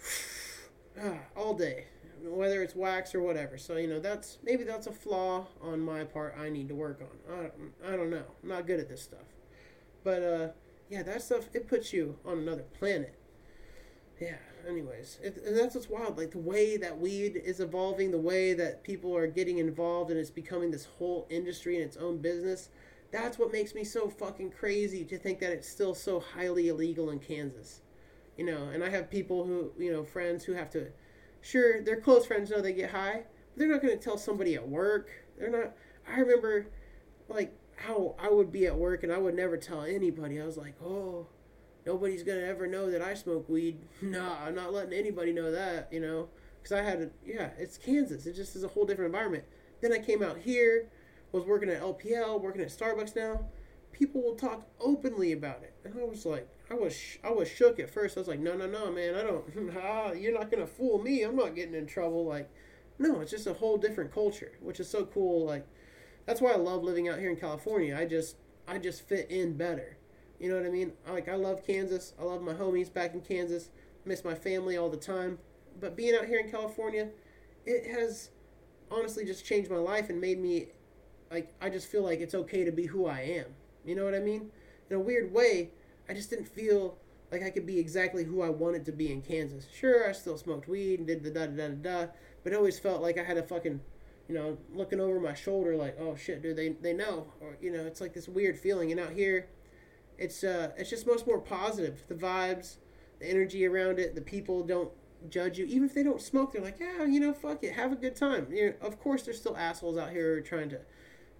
ah, 1.02 1.20
all 1.36 1.54
day, 1.54 1.86
whether 2.24 2.64
it's 2.64 2.76
wax 2.76 3.14
or 3.14 3.22
whatever. 3.22 3.58
So 3.58 3.78
you 3.78 3.88
know 3.88 4.00
that's 4.00 4.40
maybe 4.44 4.64
that's 4.64 4.88
a 4.88 4.92
flaw 4.92 5.48
on 5.62 5.82
my 5.82 6.04
part. 6.04 6.36
I 6.40 6.50
need 6.50 6.70
to 6.70 6.76
work 6.76 7.02
on. 7.02 7.52
I 7.84 7.94
I 7.94 7.96
don't 7.96 8.10
know. 8.10 8.26
I'm 8.42 8.50
not 8.50 8.66
good 8.66 8.80
at 8.80 8.90
this 8.90 9.02
stuff. 9.02 9.26
But 10.04 10.24
uh, 10.24 10.48
yeah, 10.90 11.04
that 11.04 11.22
stuff 11.22 11.50
it 11.54 11.68
puts 11.68 11.94
you 11.94 12.18
on 12.26 12.40
another 12.40 12.64
planet. 12.78 13.16
Yeah. 14.20 14.38
Anyways, 14.68 15.20
it, 15.24 15.42
and 15.46 15.58
that's 15.58 15.76
what's 15.76 15.90
wild. 15.90 16.18
Like 16.18 16.32
the 16.32 16.38
way 16.38 16.78
that 16.78 17.00
weed 17.00 17.42
is 17.44 17.60
evolving, 17.60 18.12
the 18.12 18.18
way 18.18 18.54
that 18.54 18.84
people 18.84 19.16
are 19.16 19.28
getting 19.28 19.58
involved, 19.58 20.12
and 20.12 20.20
it's 20.20 20.30
becoming 20.30 20.72
this 20.72 20.86
whole 20.86 21.28
industry 21.30 21.78
in 21.78 21.82
its 21.82 21.98
own 21.98 22.18
business. 22.18 22.70
That's 23.12 23.40
what 23.40 23.52
makes 23.52 23.74
me 23.74 23.84
so 23.84 24.10
fucking 24.10 24.52
crazy 24.52 25.04
to 25.06 25.18
think 25.18 25.40
that 25.40 25.52
it's 25.52 25.68
still 25.68 25.96
so 25.96 26.20
highly 26.20 26.68
illegal 26.68 27.10
in 27.10 27.20
Kansas. 27.20 27.82
You 28.38 28.46
know, 28.46 28.70
and 28.74 28.84
I 28.84 28.90
have 28.90 29.10
people 29.10 29.46
who, 29.46 29.72
you 29.78 29.92
know, 29.92 30.04
friends 30.04 30.44
who 30.44 30.54
have 30.54 30.70
to, 30.72 30.88
sure, 31.42 31.82
their 31.82 32.00
close 32.00 32.26
friends 32.26 32.50
know 32.50 32.62
they 32.62 32.74
get 32.74 32.92
high, 32.92 33.24
but 33.24 33.60
they're 33.60 33.68
not 33.70 33.82
going 33.82 33.98
to 33.98 34.04
tell 34.04 34.18
somebody 34.18 34.56
at 34.56 34.68
work. 34.68 35.10
They're 35.38 35.50
not. 35.50 35.74
I 36.08 36.20
remember, 36.20 36.68
like, 37.28 37.54
how 37.80 38.16
I 38.20 38.30
would 38.30 38.52
be 38.52 38.66
at 38.68 38.76
work 38.76 39.04
and 39.04 39.12
I 39.12 39.18
would 39.18 39.36
never 39.36 39.58
tell 39.58 39.84
anybody. 39.84 40.42
I 40.42 40.46
was 40.46 40.58
like, 40.58 40.76
oh, 40.84 41.28
nobody's 41.86 42.24
gonna 42.24 42.42
ever 42.42 42.68
know 42.68 42.92
that 42.92 43.02
I 43.02 43.14
smoke 43.14 43.48
weed. 43.50 43.80
Nah, 44.02 44.38
I'm 44.46 44.56
not 44.56 44.74
letting 44.74 44.94
anybody 44.94 45.32
know 45.32 45.52
that, 45.52 45.92
you 45.92 46.00
know, 46.00 46.30
because 46.62 46.78
I 46.78 46.82
had 46.84 47.02
a 47.02 47.10
yeah, 47.26 47.50
it's 47.58 47.78
Kansas. 47.78 48.26
It 48.26 48.36
just 48.36 48.56
is 48.56 48.64
a 48.64 48.68
whole 48.68 48.86
different 48.86 49.14
environment. 49.14 49.46
Then 49.82 49.94
I 49.94 50.00
came 50.00 50.22
out 50.22 50.38
here, 50.38 50.90
was 51.32 51.46
working 51.46 51.70
at 51.70 51.82
LPL, 51.82 52.42
working 52.42 52.62
at 52.62 52.70
Starbucks 52.70 53.16
now. 53.16 53.46
People 53.92 54.22
will 54.22 54.36
talk 54.36 54.68
openly 54.80 55.32
about 55.32 55.64
it, 55.64 55.74
and 55.84 55.94
I 56.00 56.04
was 56.04 56.26
like, 56.26 56.48
I 56.70 56.76
was 56.76 56.96
sh- 56.96 57.18
I 57.24 57.32
was 57.32 57.50
shook 57.50 57.80
at 57.80 57.90
first. 57.90 58.18
I 58.18 58.22
was 58.22 58.28
like, 58.28 58.40
no, 58.40 58.56
no, 58.56 58.68
no, 58.68 58.92
man, 58.92 59.16
I 59.16 59.24
don't. 59.24 59.46
ah, 59.84 60.12
you're 60.12 60.38
not 60.38 60.52
gonna 60.52 60.68
fool 60.68 61.00
me. 61.00 61.24
I'm 61.24 61.36
not 61.36 61.56
getting 61.56 61.76
in 61.76 61.88
trouble. 61.88 62.26
Like, 62.26 62.50
no, 62.98 63.22
it's 63.22 63.32
just 63.32 63.48
a 63.48 63.54
whole 63.54 63.78
different 63.78 64.14
culture, 64.14 64.52
which 64.62 64.80
is 64.80 64.90
so 64.90 65.06
cool. 65.06 65.46
Like, 65.46 65.66
that's 66.30 66.42
why 66.42 66.52
I 66.52 66.58
love 66.58 66.84
living 66.84 67.10
out 67.10 67.18
here 67.18 67.32
in 67.32 67.38
California. 67.38 67.98
I 67.98 68.06
just 68.06 68.36
I 68.68 68.78
just 68.78 69.02
fit 69.02 69.32
in 69.32 69.58
better. 69.58 69.98
You 70.40 70.48
know 70.48 70.58
what 70.58 70.66
I 70.68 70.70
mean? 70.70 70.94
Like 71.08 71.28
I 71.28 71.34
love 71.34 71.66
Kansas. 71.66 72.14
I 72.20 72.24
love 72.24 72.44
my 72.44 72.54
homies 72.54 72.94
back 72.94 73.16
in 73.16 73.22
Kansas. 73.22 73.72
Miss 74.06 74.24
my 74.24 74.36
family 74.36 74.78
all 74.78 74.92
the 74.92 74.98
time. 74.98 75.40
But 75.80 75.98
being 75.98 76.14
out 76.14 76.26
here 76.26 76.40
in 76.40 76.52
California, 76.52 77.10
it 77.66 77.90
has 77.90 78.30
honestly 78.92 79.26
just 79.26 79.44
changed 79.44 79.72
my 79.72 79.78
life 79.78 80.12
and 80.12 80.22
made 80.22 80.40
me 80.40 80.68
like 81.32 81.52
I 81.60 81.72
just 81.72 81.88
feel 81.88 82.04
like 82.04 82.20
it's 82.20 82.36
okay 82.36 82.64
to 82.64 82.72
be 82.72 82.86
who 82.86 83.08
I 83.08 83.22
am. 83.22 83.48
You 83.84 83.96
know 83.96 84.06
what 84.06 84.14
I 84.14 84.20
mean? 84.20 84.52
In 84.92 84.98
a 84.98 85.00
weird 85.00 85.34
way, 85.34 85.72
I 86.08 86.14
just 86.14 86.30
didn't 86.30 86.48
feel 86.48 87.00
like 87.32 87.42
I 87.42 87.50
could 87.50 87.66
be 87.66 87.80
exactly 87.80 88.24
who 88.24 88.44
I 88.44 88.50
wanted 88.50 88.86
to 88.86 88.92
be 88.92 89.12
in 89.12 89.24
Kansas. 89.24 89.66
Sure, 89.76 90.08
I 90.08 90.12
still 90.12 90.38
smoked 90.38 90.68
weed 90.68 91.00
and 91.00 91.08
did 91.08 91.24
the 91.24 91.32
da 91.32 91.48
da 91.48 91.56
da 91.56 91.68
da, 91.70 92.02
da 92.06 92.12
but 92.44 92.54
it 92.54 92.56
always 92.56 92.78
felt 92.78 93.02
like 93.02 93.18
I 93.18 93.24
had 93.24 93.38
a 93.38 93.44
fucking 93.44 93.82
you 94.30 94.36
know, 94.36 94.60
looking 94.72 95.00
over 95.00 95.20
my 95.20 95.34
shoulder 95.34 95.76
like, 95.76 95.98
oh 96.00 96.16
shit, 96.16 96.44
dude, 96.44 96.56
they 96.56 96.70
they 96.70 96.94
know, 96.94 97.26
or 97.42 97.58
you 97.60 97.72
know, 97.72 97.86
it's 97.86 98.00
like 98.00 98.14
this 98.14 98.30
weird 98.30 98.58
feeling. 98.58 98.92
And 98.92 99.02
out 99.02 99.12
here, 99.12 99.50
it's 100.20 100.44
uh, 100.44 100.72
it's 100.78 100.92
just 100.92 101.08
much 101.08 101.26
more 101.26 101.40
positive. 101.40 102.04
The 102.08 102.14
vibes, 102.14 102.76
the 103.20 103.28
energy 103.28 103.66
around 103.66 103.98
it, 103.98 104.14
the 104.14 104.22
people 104.22 104.64
don't 104.64 104.92
judge 105.32 105.58
you, 105.58 105.66
even 105.66 105.86
if 105.86 105.96
they 105.96 106.04
don't 106.04 106.22
smoke. 106.22 106.54
They're 106.54 106.62
like, 106.62 106.80
yeah, 106.80 107.06
you 107.06 107.20
know, 107.20 107.34
fuck 107.34 107.64
it, 107.64 107.74
have 107.74 107.92
a 107.92 107.96
good 107.96 108.16
time. 108.16 108.48
You 108.52 108.68
know, 108.68 108.88
of 108.88 109.00
course, 109.00 109.24
there's 109.24 109.40
still 109.40 109.58
assholes 109.58 109.98
out 109.98 110.12
here 110.12 110.40
trying 110.42 110.70
to 110.70 110.80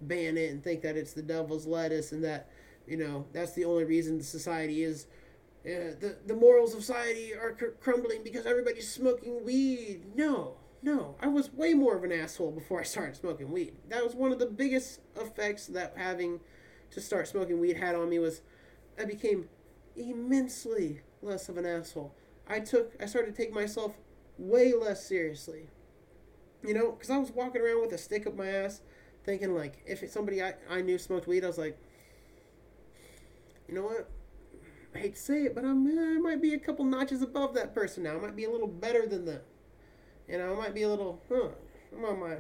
ban 0.02 0.36
it 0.36 0.50
and 0.50 0.64
think 0.64 0.82
that 0.82 0.98
it's 0.98 1.14
the 1.14 1.22
devil's 1.22 1.68
lettuce 1.68 2.12
and 2.12 2.24
that 2.24 2.50
you 2.88 2.96
know 2.98 3.28
that's 3.34 3.54
the 3.54 3.66
only 3.66 3.84
reason 3.84 4.22
society 4.22 4.84
is. 4.84 5.06
Uh, 5.66 5.94
the 6.00 6.16
the 6.26 6.34
morals 6.34 6.74
of 6.74 6.80
society 6.80 7.36
are 7.36 7.52
cr- 7.52 7.76
crumbling 7.82 8.24
because 8.24 8.48
everybody's 8.48 8.90
smoking 8.90 9.44
weed. 9.46 10.06
No, 10.16 10.56
no, 10.82 11.16
I 11.22 11.28
was 11.28 11.52
way 11.52 11.74
more 11.74 11.96
of 11.96 12.04
an 12.04 12.12
asshole 12.12 12.52
before 12.52 12.80
I 12.80 12.84
started 12.84 13.16
smoking 13.16 13.52
weed. 13.52 13.74
That 13.90 14.04
was 14.04 14.16
one 14.16 14.32
of 14.32 14.40
the 14.40 14.46
biggest 14.46 15.02
effects 15.20 15.68
that 15.68 15.94
having 15.98 16.40
to 16.92 17.02
start 17.02 17.28
smoking 17.28 17.60
weed 17.60 17.78
had 17.78 17.96
on 17.96 18.10
me 18.10 18.20
was 18.20 18.42
I 18.98 19.06
became 19.06 19.50
immensely 19.96 21.02
less 21.22 21.50
of 21.50 21.58
an 21.58 21.66
asshole. 21.66 22.16
I 22.48 22.60
took 22.60 22.96
I 23.02 23.06
started 23.06 23.36
to 23.36 23.38
take 23.38 23.54
myself 23.54 23.96
way 24.38 24.74
less 24.74 25.06
seriously. 25.06 25.68
You 26.64 26.74
know, 26.74 26.94
cuz 26.94 27.10
I 27.10 27.18
was 27.18 27.32
walking 27.32 27.62
around 27.62 27.82
with 27.82 27.94
a 27.94 27.98
stick 27.98 28.26
up 28.26 28.36
my 28.36 28.48
ass 28.48 28.82
thinking 29.26 29.54
like 29.54 29.84
if 29.86 30.10
somebody 30.10 30.42
I, 30.42 30.56
I 30.70 30.82
knew 30.82 30.98
smoked 30.98 31.28
weed, 31.28 31.44
I 31.44 31.48
was 31.48 31.58
like, 31.58 31.78
you 33.68 33.76
know 33.76 33.84
what? 33.84 34.10
I 34.96 35.00
hate 35.00 35.16
to 35.16 35.22
say 35.22 35.44
it, 35.44 35.56
but 35.56 35.66
I'm 35.66 35.86
eh, 35.88 36.16
I 36.16 36.18
might 36.20 36.42
be 36.42 36.54
a 36.54 36.60
couple 36.60 36.86
notches 36.86 37.22
above 37.22 37.54
that 37.56 37.76
person 37.76 38.04
now. 38.04 38.16
I 38.16 38.20
might 38.20 38.36
be 38.36 38.46
a 38.46 38.50
little 38.50 38.68
better 38.68 39.06
than 39.06 39.26
them. 39.26 39.42
You 40.30 40.38
know, 40.38 40.54
I 40.54 40.56
might 40.58 40.76
be 40.76 40.84
a 40.84 40.90
little. 40.90 41.22
Huh, 41.30 41.50
I'm 41.96 42.06
on 42.06 42.20
my 42.20 42.38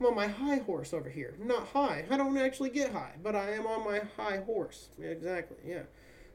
I'm 0.00 0.06
on 0.06 0.14
my 0.14 0.28
high 0.28 0.58
horse 0.58 0.94
over 0.94 1.10
here. 1.10 1.34
Not 1.40 1.68
high. 1.68 2.04
I 2.10 2.16
don't 2.16 2.36
actually 2.38 2.70
get 2.70 2.92
high, 2.92 3.14
but 3.22 3.34
I 3.34 3.52
am 3.52 3.66
on 3.66 3.84
my 3.84 4.00
high 4.16 4.38
horse. 4.38 4.90
Yeah, 4.98 5.08
exactly. 5.08 5.58
Yeah. 5.66 5.82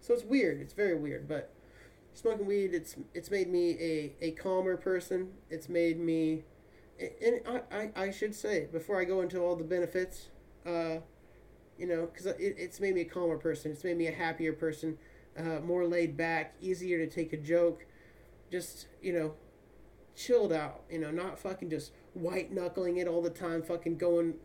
So 0.02 0.14
it's 0.14 0.24
weird. 0.24 0.60
It's 0.62 0.74
very 0.74 0.96
weird, 0.96 1.28
but 1.28 1.52
smoking 2.14 2.46
weed 2.46 2.74
it's 2.74 2.96
it's 3.14 3.32
made 3.32 3.50
me 3.50 3.72
a, 3.80 4.14
a 4.22 4.32
calmer 4.32 4.78
person. 4.78 5.30
It's 5.50 5.70
made 5.70 6.00
me 6.00 6.44
and 7.00 7.42
I, 7.48 7.62
I, 7.76 7.92
I 8.06 8.12
should 8.12 8.36
say 8.36 8.68
before 8.72 9.00
I 9.00 9.04
go 9.06 9.22
into 9.22 9.40
all 9.40 9.56
the 9.56 9.64
benefits, 9.64 10.30
uh, 10.66 10.98
you 11.78 11.88
know, 11.88 12.08
because 12.08 12.26
it, 12.28 12.38
it's 12.40 12.80
made 12.80 12.96
me 12.96 13.02
a 13.02 13.06
calmer 13.06 13.38
person. 13.38 13.72
It's 13.72 13.84
made 13.84 13.98
me 13.98 14.08
a 14.08 14.12
happier 14.12 14.54
person, 14.54 14.98
uh, 15.38 15.60
more 15.62 15.86
laid 15.86 16.16
back, 16.16 16.56
easier 16.62 16.98
to 17.06 17.08
take 17.08 17.34
a 17.34 17.38
joke, 17.38 17.86
just 18.52 18.88
you 19.02 19.14
know, 19.14 19.34
chilled 20.16 20.52
out. 20.52 20.84
You 20.90 21.00
know, 21.00 21.12
not 21.12 21.40
fucking 21.40 21.70
just 21.70 21.92
white 22.14 22.52
knuckling 22.52 22.98
it 22.98 23.08
all 23.08 23.22
the 23.22 23.30
time, 23.30 23.62
fucking 23.62 23.98
going 23.98 24.36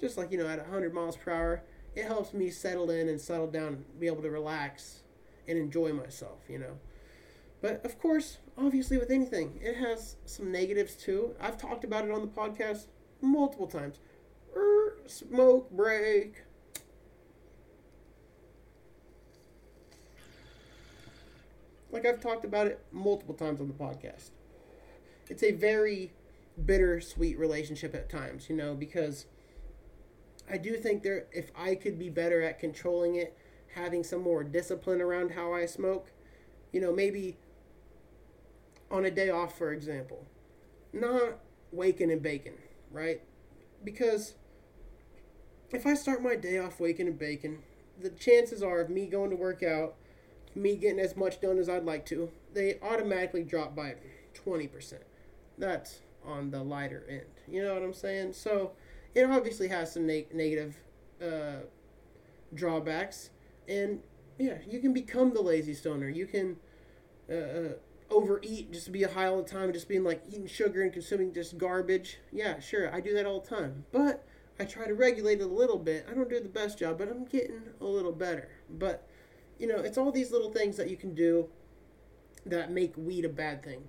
just 0.00 0.16
like 0.16 0.30
you 0.32 0.38
know 0.38 0.46
at 0.46 0.64
hundred 0.66 0.94
miles 0.94 1.16
per 1.16 1.32
hour. 1.32 1.62
It 1.94 2.04
helps 2.04 2.32
me 2.32 2.50
settle 2.50 2.90
in 2.90 3.08
and 3.08 3.20
settle 3.20 3.48
down, 3.48 3.68
and 3.68 4.00
be 4.00 4.06
able 4.06 4.22
to 4.22 4.30
relax 4.30 5.02
and 5.46 5.58
enjoy 5.58 5.92
myself. 5.92 6.40
You 6.48 6.58
know. 6.58 6.78
But 7.60 7.84
of 7.84 7.98
course, 7.98 8.38
obviously, 8.56 8.98
with 8.98 9.10
anything, 9.10 9.58
it 9.62 9.76
has 9.76 10.16
some 10.26 10.52
negatives 10.52 10.94
too. 10.94 11.34
I've 11.40 11.58
talked 11.58 11.84
about 11.84 12.04
it 12.04 12.10
on 12.10 12.20
the 12.20 12.28
podcast 12.28 12.86
multiple 13.20 13.66
times. 13.66 13.98
Er, 14.56 14.96
smoke 15.06 15.70
break. 15.70 16.44
Like 21.90 22.06
I've 22.06 22.20
talked 22.20 22.44
about 22.44 22.66
it 22.66 22.84
multiple 22.92 23.34
times 23.34 23.60
on 23.60 23.66
the 23.66 23.74
podcast. 23.74 24.30
It's 25.28 25.42
a 25.42 25.52
very 25.52 26.12
bittersweet 26.64 27.38
relationship 27.38 27.94
at 27.94 28.08
times, 28.08 28.48
you 28.48 28.56
know, 28.56 28.74
because 28.74 29.26
I 30.50 30.56
do 30.56 30.76
think 30.76 31.02
there 31.02 31.26
if 31.32 31.50
I 31.56 31.74
could 31.74 31.98
be 31.98 32.08
better 32.08 32.42
at 32.42 32.58
controlling 32.58 33.16
it, 33.16 33.36
having 33.74 34.02
some 34.02 34.22
more 34.22 34.42
discipline 34.42 35.00
around 35.00 35.32
how 35.32 35.52
I 35.52 35.66
smoke, 35.66 36.10
you 36.72 36.80
know, 36.80 36.92
maybe 36.92 37.36
on 38.90 39.04
a 39.04 39.10
day 39.10 39.30
off, 39.30 39.56
for 39.56 39.72
example, 39.72 40.26
not 40.92 41.38
waking 41.70 42.10
and 42.10 42.22
baking, 42.22 42.56
right? 42.90 43.20
Because 43.84 44.34
if 45.70 45.86
I 45.86 45.94
start 45.94 46.22
my 46.22 46.34
day 46.34 46.58
off 46.58 46.80
waking 46.80 47.06
and 47.06 47.18
baking, 47.18 47.62
the 48.00 48.10
chances 48.10 48.62
are 48.62 48.80
of 48.80 48.88
me 48.88 49.06
going 49.06 49.30
to 49.30 49.36
work 49.36 49.62
out, 49.62 49.96
me 50.54 50.76
getting 50.76 51.00
as 51.00 51.16
much 51.16 51.40
done 51.40 51.58
as 51.58 51.68
I'd 51.68 51.84
like 51.84 52.06
to, 52.06 52.30
they 52.54 52.78
automatically 52.80 53.42
drop 53.42 53.76
by 53.76 53.96
20%. 54.34 54.94
That's 55.58 56.00
on 56.24 56.50
the 56.50 56.62
lighter 56.62 57.04
end. 57.08 57.22
You 57.46 57.64
know 57.64 57.74
what 57.74 57.82
I'm 57.82 57.94
saying? 57.94 58.34
So 58.34 58.72
it 59.14 59.24
obviously 59.24 59.68
has 59.68 59.92
some 59.92 60.06
neg- 60.06 60.34
negative 60.34 60.76
uh, 61.22 61.64
drawbacks. 62.54 63.30
And 63.68 64.00
yeah, 64.38 64.58
you 64.68 64.80
can 64.80 64.92
become 64.92 65.34
the 65.34 65.42
lazy 65.42 65.74
stoner. 65.74 66.08
You 66.08 66.26
can. 66.26 66.56
Uh, 67.30 67.34
uh 67.34 67.68
overeat, 68.10 68.72
just 68.72 68.90
be 68.92 69.02
high 69.02 69.26
all 69.26 69.42
the 69.42 69.48
time, 69.48 69.72
just 69.72 69.88
being 69.88 70.04
like 70.04 70.22
eating 70.28 70.46
sugar 70.46 70.82
and 70.82 70.92
consuming 70.92 71.32
just 71.32 71.58
garbage. 71.58 72.18
Yeah, 72.32 72.58
sure, 72.60 72.92
I 72.94 73.00
do 73.00 73.14
that 73.14 73.26
all 73.26 73.40
the 73.40 73.48
time. 73.48 73.84
But 73.92 74.26
I 74.58 74.64
try 74.64 74.86
to 74.86 74.94
regulate 74.94 75.40
it 75.40 75.44
a 75.44 75.46
little 75.46 75.78
bit. 75.78 76.06
I 76.10 76.14
don't 76.14 76.28
do 76.28 76.40
the 76.40 76.48
best 76.48 76.78
job, 76.78 76.98
but 76.98 77.08
I'm 77.08 77.24
getting 77.24 77.62
a 77.80 77.84
little 77.84 78.12
better. 78.12 78.48
But, 78.70 79.06
you 79.58 79.66
know, 79.66 79.78
it's 79.78 79.98
all 79.98 80.10
these 80.10 80.32
little 80.32 80.50
things 80.50 80.76
that 80.76 80.90
you 80.90 80.96
can 80.96 81.14
do 81.14 81.48
that 82.46 82.70
make 82.70 82.94
weed 82.96 83.24
a 83.24 83.28
bad 83.28 83.62
thing. 83.62 83.84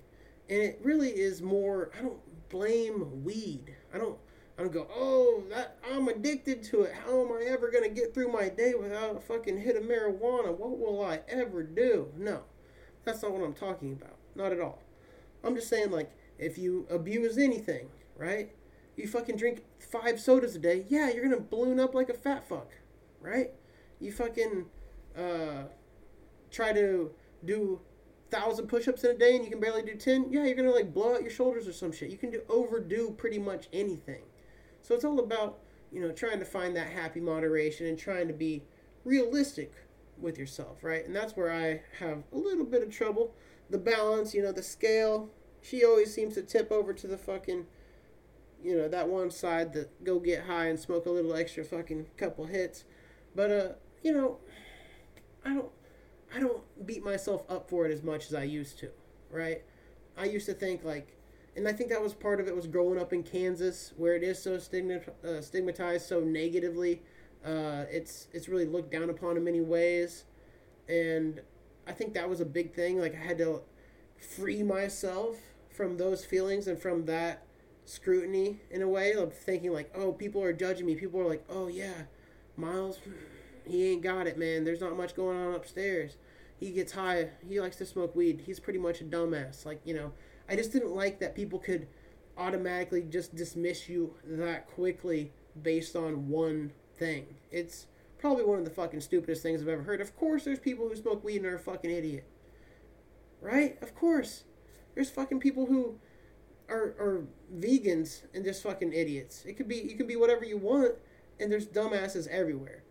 And 0.50 0.58
it 0.58 0.80
really 0.82 1.10
is 1.10 1.40
more, 1.40 1.90
I 1.96 2.02
don't 2.02 2.18
blame 2.50 3.24
weed. 3.24 3.74
I 3.94 3.98
don't. 3.98 4.18
I 4.58 4.62
don't 4.62 4.72
go, 4.72 4.88
oh, 4.94 5.42
that 5.48 5.78
I'm 5.90 6.08
addicted 6.08 6.62
to 6.64 6.82
it. 6.82 6.92
How 6.92 7.24
am 7.24 7.32
I 7.32 7.44
ever 7.44 7.70
gonna 7.70 7.88
get 7.88 8.12
through 8.12 8.30
my 8.30 8.50
day 8.50 8.74
without 8.74 9.16
a 9.16 9.20
fucking 9.20 9.56
hit 9.56 9.74
of 9.74 9.84
marijuana? 9.84 10.54
What 10.54 10.78
will 10.78 11.02
I 11.02 11.20
ever 11.28 11.62
do? 11.62 12.08
No, 12.14 12.42
that's 13.04 13.22
not 13.22 13.32
what 13.32 13.42
I'm 13.42 13.54
talking 13.54 13.92
about. 13.92 14.16
Not 14.34 14.52
at 14.52 14.60
all. 14.60 14.82
I'm 15.42 15.54
just 15.54 15.70
saying, 15.70 15.90
like, 15.90 16.10
if 16.38 16.58
you 16.58 16.86
abuse 16.90 17.38
anything, 17.38 17.88
right? 18.18 18.52
You 18.98 19.08
fucking 19.08 19.36
drink 19.36 19.62
five 19.78 20.20
sodas 20.20 20.56
a 20.56 20.58
day, 20.58 20.84
yeah, 20.90 21.08
you're 21.08 21.24
gonna 21.24 21.40
balloon 21.40 21.80
up 21.80 21.94
like 21.94 22.10
a 22.10 22.14
fat 22.14 22.46
fuck, 22.46 22.70
right? 23.22 23.52
You 23.98 24.12
fucking 24.12 24.66
uh, 25.16 25.62
try 26.50 26.74
to 26.74 27.12
do 27.46 27.80
thousand 28.30 28.66
push-ups 28.66 29.04
in 29.04 29.10
a 29.10 29.18
day 29.18 29.34
and 29.34 29.44
you 29.44 29.50
can 29.50 29.60
barely 29.60 29.82
do 29.82 29.94
10 29.94 30.30
yeah 30.30 30.44
you're 30.44 30.54
gonna 30.54 30.70
like 30.70 30.94
blow 30.94 31.14
out 31.14 31.22
your 31.22 31.30
shoulders 31.30 31.66
or 31.66 31.72
some 31.72 31.92
shit 31.92 32.10
you 32.10 32.18
can 32.18 32.30
do 32.30 32.42
overdo 32.48 33.10
pretty 33.10 33.38
much 33.38 33.68
anything 33.72 34.22
so 34.82 34.94
it's 34.94 35.04
all 35.04 35.18
about 35.18 35.58
you 35.92 36.00
know 36.00 36.12
trying 36.12 36.38
to 36.38 36.44
find 36.44 36.76
that 36.76 36.88
happy 36.88 37.20
moderation 37.20 37.86
and 37.86 37.98
trying 37.98 38.28
to 38.28 38.34
be 38.34 38.62
realistic 39.04 39.72
with 40.20 40.38
yourself, 40.38 40.82
right? 40.82 41.04
And 41.06 41.14
that's 41.14 41.36
where 41.36 41.52
I 41.52 41.82
have 41.98 42.22
a 42.32 42.36
little 42.36 42.64
bit 42.64 42.82
of 42.82 42.90
trouble. 42.90 43.34
The 43.68 43.78
balance, 43.78 44.34
you 44.34 44.42
know, 44.42 44.52
the 44.52 44.62
scale, 44.62 45.30
she 45.60 45.84
always 45.84 46.12
seems 46.12 46.34
to 46.34 46.42
tip 46.42 46.70
over 46.70 46.92
to 46.92 47.06
the 47.06 47.18
fucking, 47.18 47.66
you 48.62 48.76
know, 48.76 48.88
that 48.88 49.08
one 49.08 49.30
side 49.30 49.72
that 49.74 50.04
go 50.04 50.18
get 50.18 50.44
high 50.44 50.66
and 50.66 50.78
smoke 50.78 51.06
a 51.06 51.10
little 51.10 51.34
extra 51.34 51.64
fucking 51.64 52.06
couple 52.16 52.46
hits. 52.46 52.84
But, 53.34 53.50
uh, 53.50 53.68
you 54.02 54.12
know, 54.12 54.38
I 55.44 55.54
don't, 55.54 55.70
I 56.34 56.40
don't 56.40 56.62
beat 56.86 57.04
myself 57.04 57.44
up 57.48 57.68
for 57.68 57.86
it 57.86 57.92
as 57.92 58.02
much 58.02 58.26
as 58.26 58.34
I 58.34 58.44
used 58.44 58.78
to, 58.80 58.90
right? 59.30 59.62
I 60.16 60.24
used 60.24 60.46
to 60.46 60.54
think 60.54 60.84
like, 60.84 61.16
and 61.56 61.66
I 61.66 61.72
think 61.72 61.90
that 61.90 62.00
was 62.00 62.14
part 62.14 62.40
of 62.40 62.46
it 62.46 62.54
was 62.54 62.66
growing 62.66 63.00
up 63.00 63.12
in 63.12 63.22
Kansas 63.22 63.92
where 63.96 64.14
it 64.14 64.22
is 64.22 64.40
so 64.40 64.54
uh, 64.54 65.40
stigmatized 65.40 66.06
so 66.06 66.20
negatively 66.20 67.02
uh, 67.44 67.84
it's 67.90 68.28
it's 68.32 68.48
really 68.48 68.66
looked 68.66 68.92
down 68.92 69.08
upon 69.08 69.36
in 69.36 69.44
many 69.44 69.60
ways, 69.60 70.24
and 70.88 71.40
I 71.86 71.92
think 71.92 72.14
that 72.14 72.28
was 72.28 72.40
a 72.40 72.44
big 72.44 72.74
thing. 72.74 73.00
Like 73.00 73.14
I 73.14 73.18
had 73.24 73.38
to 73.38 73.62
free 74.18 74.62
myself 74.62 75.36
from 75.70 75.96
those 75.96 76.24
feelings 76.24 76.66
and 76.66 76.78
from 76.78 77.06
that 77.06 77.44
scrutiny 77.86 78.60
in 78.70 78.82
a 78.82 78.88
way 78.88 79.12
of 79.12 79.32
thinking 79.32 79.72
like, 79.72 79.90
oh, 79.94 80.12
people 80.12 80.42
are 80.42 80.52
judging 80.52 80.84
me. 80.84 80.94
People 80.94 81.20
are 81.20 81.26
like, 81.26 81.44
oh 81.48 81.68
yeah, 81.68 82.02
Miles, 82.56 82.98
he 83.66 83.92
ain't 83.92 84.02
got 84.02 84.26
it, 84.26 84.38
man. 84.38 84.64
There's 84.64 84.80
not 84.80 84.96
much 84.96 85.14
going 85.14 85.38
on 85.38 85.54
upstairs. 85.54 86.16
He 86.58 86.70
gets 86.70 86.92
high. 86.92 87.30
He 87.48 87.60
likes 87.60 87.76
to 87.76 87.86
smoke 87.86 88.14
weed. 88.14 88.42
He's 88.46 88.60
pretty 88.60 88.78
much 88.78 89.00
a 89.00 89.04
dumbass. 89.04 89.64
Like 89.64 89.80
you 89.84 89.94
know, 89.94 90.12
I 90.48 90.56
just 90.56 90.72
didn't 90.72 90.94
like 90.94 91.20
that 91.20 91.34
people 91.34 91.58
could 91.58 91.88
automatically 92.36 93.02
just 93.02 93.34
dismiss 93.34 93.88
you 93.88 94.14
that 94.24 94.66
quickly 94.68 95.32
based 95.62 95.96
on 95.96 96.28
one 96.28 96.72
thing. 96.96 97.26
It's 97.50 97.86
probably 98.18 98.44
one 98.44 98.58
of 98.58 98.64
the 98.64 98.70
fucking 98.70 99.00
stupidest 99.00 99.42
things 99.42 99.62
I've 99.62 99.68
ever 99.68 99.82
heard. 99.82 100.00
Of 100.00 100.16
course, 100.16 100.44
there's 100.44 100.58
people 100.58 100.88
who 100.88 100.96
smoke 100.96 101.24
weed 101.24 101.38
and 101.38 101.46
are 101.46 101.56
a 101.56 101.58
fucking 101.58 101.90
idiot. 101.90 102.24
Right? 103.40 103.82
Of 103.82 103.94
course. 103.94 104.44
There's 104.94 105.10
fucking 105.10 105.40
people 105.40 105.66
who 105.66 105.98
are, 106.68 106.94
are 106.98 107.24
vegans 107.58 108.22
and 108.34 108.44
just 108.44 108.62
fucking 108.62 108.92
idiots. 108.92 109.44
It 109.46 109.54
could 109.54 109.68
be 109.68 109.76
you 109.76 109.96
can 109.96 110.06
be 110.06 110.16
whatever 110.16 110.44
you 110.44 110.56
want, 110.56 110.94
and 111.38 111.50
there's 111.50 111.66
dumbasses 111.66 112.28
everywhere. 112.28 112.82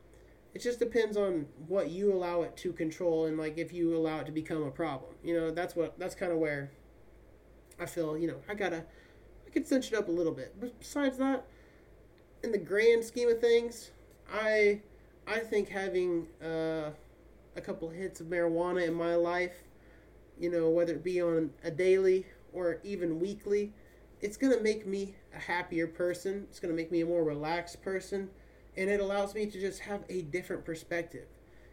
It 0.54 0.62
just 0.62 0.80
depends 0.80 1.16
on 1.16 1.46
what 1.68 1.90
you 1.92 2.12
allow 2.12 2.42
it 2.42 2.58
to 2.58 2.74
control 2.74 3.26
and 3.26 3.38
like 3.38 3.58
if 3.58 3.72
you 3.72 3.96
allow 3.96 4.20
it 4.20 4.26
to 4.26 4.32
become 4.32 4.64
a 4.64 4.72
problem. 4.72 5.12
You 5.24 5.40
know, 5.40 5.52
that's 5.52 5.76
what 5.76 6.00
that's 6.00 6.16
kind 6.16 6.32
of 6.32 6.40
where 6.40 6.72
I 7.80 7.86
feel. 7.86 8.18
You 8.18 8.28
know, 8.28 8.42
I 8.50 8.56
gotta 8.56 8.84
I 9.48 9.50
could 9.52 9.68
cinch 9.68 9.92
it 9.92 9.96
up 9.98 10.08
a 10.08 10.12
little 10.12 10.34
bit. 10.34 10.56
But 10.60 10.78
besides 10.80 11.18
that, 11.18 11.46
in 12.44 12.52
the 12.52 12.58
grand 12.58 13.04
scheme 13.04 13.30
of 13.30 13.40
things, 13.40 13.92
I 14.32 14.82
I 15.28 15.40
think 15.40 15.70
having 15.70 16.28
uh, 16.44 16.92
a 17.56 17.62
couple 17.62 17.90
hits 17.90 18.20
of 18.20 18.28
marijuana 18.28 18.88
in 18.88 18.94
my 18.94 19.16
life, 19.16 19.64
you 20.40 20.50
know, 20.50 20.70
whether 20.70 20.94
it 20.94 21.04
be 21.04 21.22
on 21.22 21.52
a 21.64 21.72
daily 21.72 22.26
or 22.54 22.80
even 22.84 23.20
weekly, 23.20 23.74
it's 24.22 24.38
gonna 24.38 24.62
make 24.62 24.88
me 24.88 25.16
a 25.36 25.40
happier 25.40 25.88
person. 25.88 26.48
It's 26.50 26.60
gonna 26.60 26.74
make 26.74 26.92
me 26.92 27.02
a 27.02 27.06
more 27.06 27.24
relaxed 27.24 27.82
person, 27.82 28.30
and 28.80 28.90
it 28.90 29.00
allows 29.02 29.36
me 29.36 29.46
to 29.46 29.60
just 29.60 29.82
have 29.82 30.04
a 30.10 30.22
different 30.24 30.66
perspective. 30.66 31.28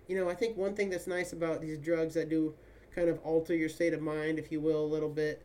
You 0.09 0.16
know, 0.19 0.29
I 0.29 0.35
think 0.35 0.57
one 0.57 0.75
thing 0.75 0.90
that's 0.90 1.07
nice 1.07 1.33
about 1.33 1.61
these 1.61 1.79
drugs 1.79 2.14
that 2.14 2.29
do 2.29 2.55
kind 2.95 3.09
of 3.09 3.21
alter 3.25 3.55
your 3.55 3.69
state 3.69 3.95
of 3.95 4.03
mind, 4.03 4.38
if 4.38 4.51
you 4.53 4.61
will, 4.61 4.85
a 4.85 4.87
little 4.87 5.09
bit, 5.09 5.42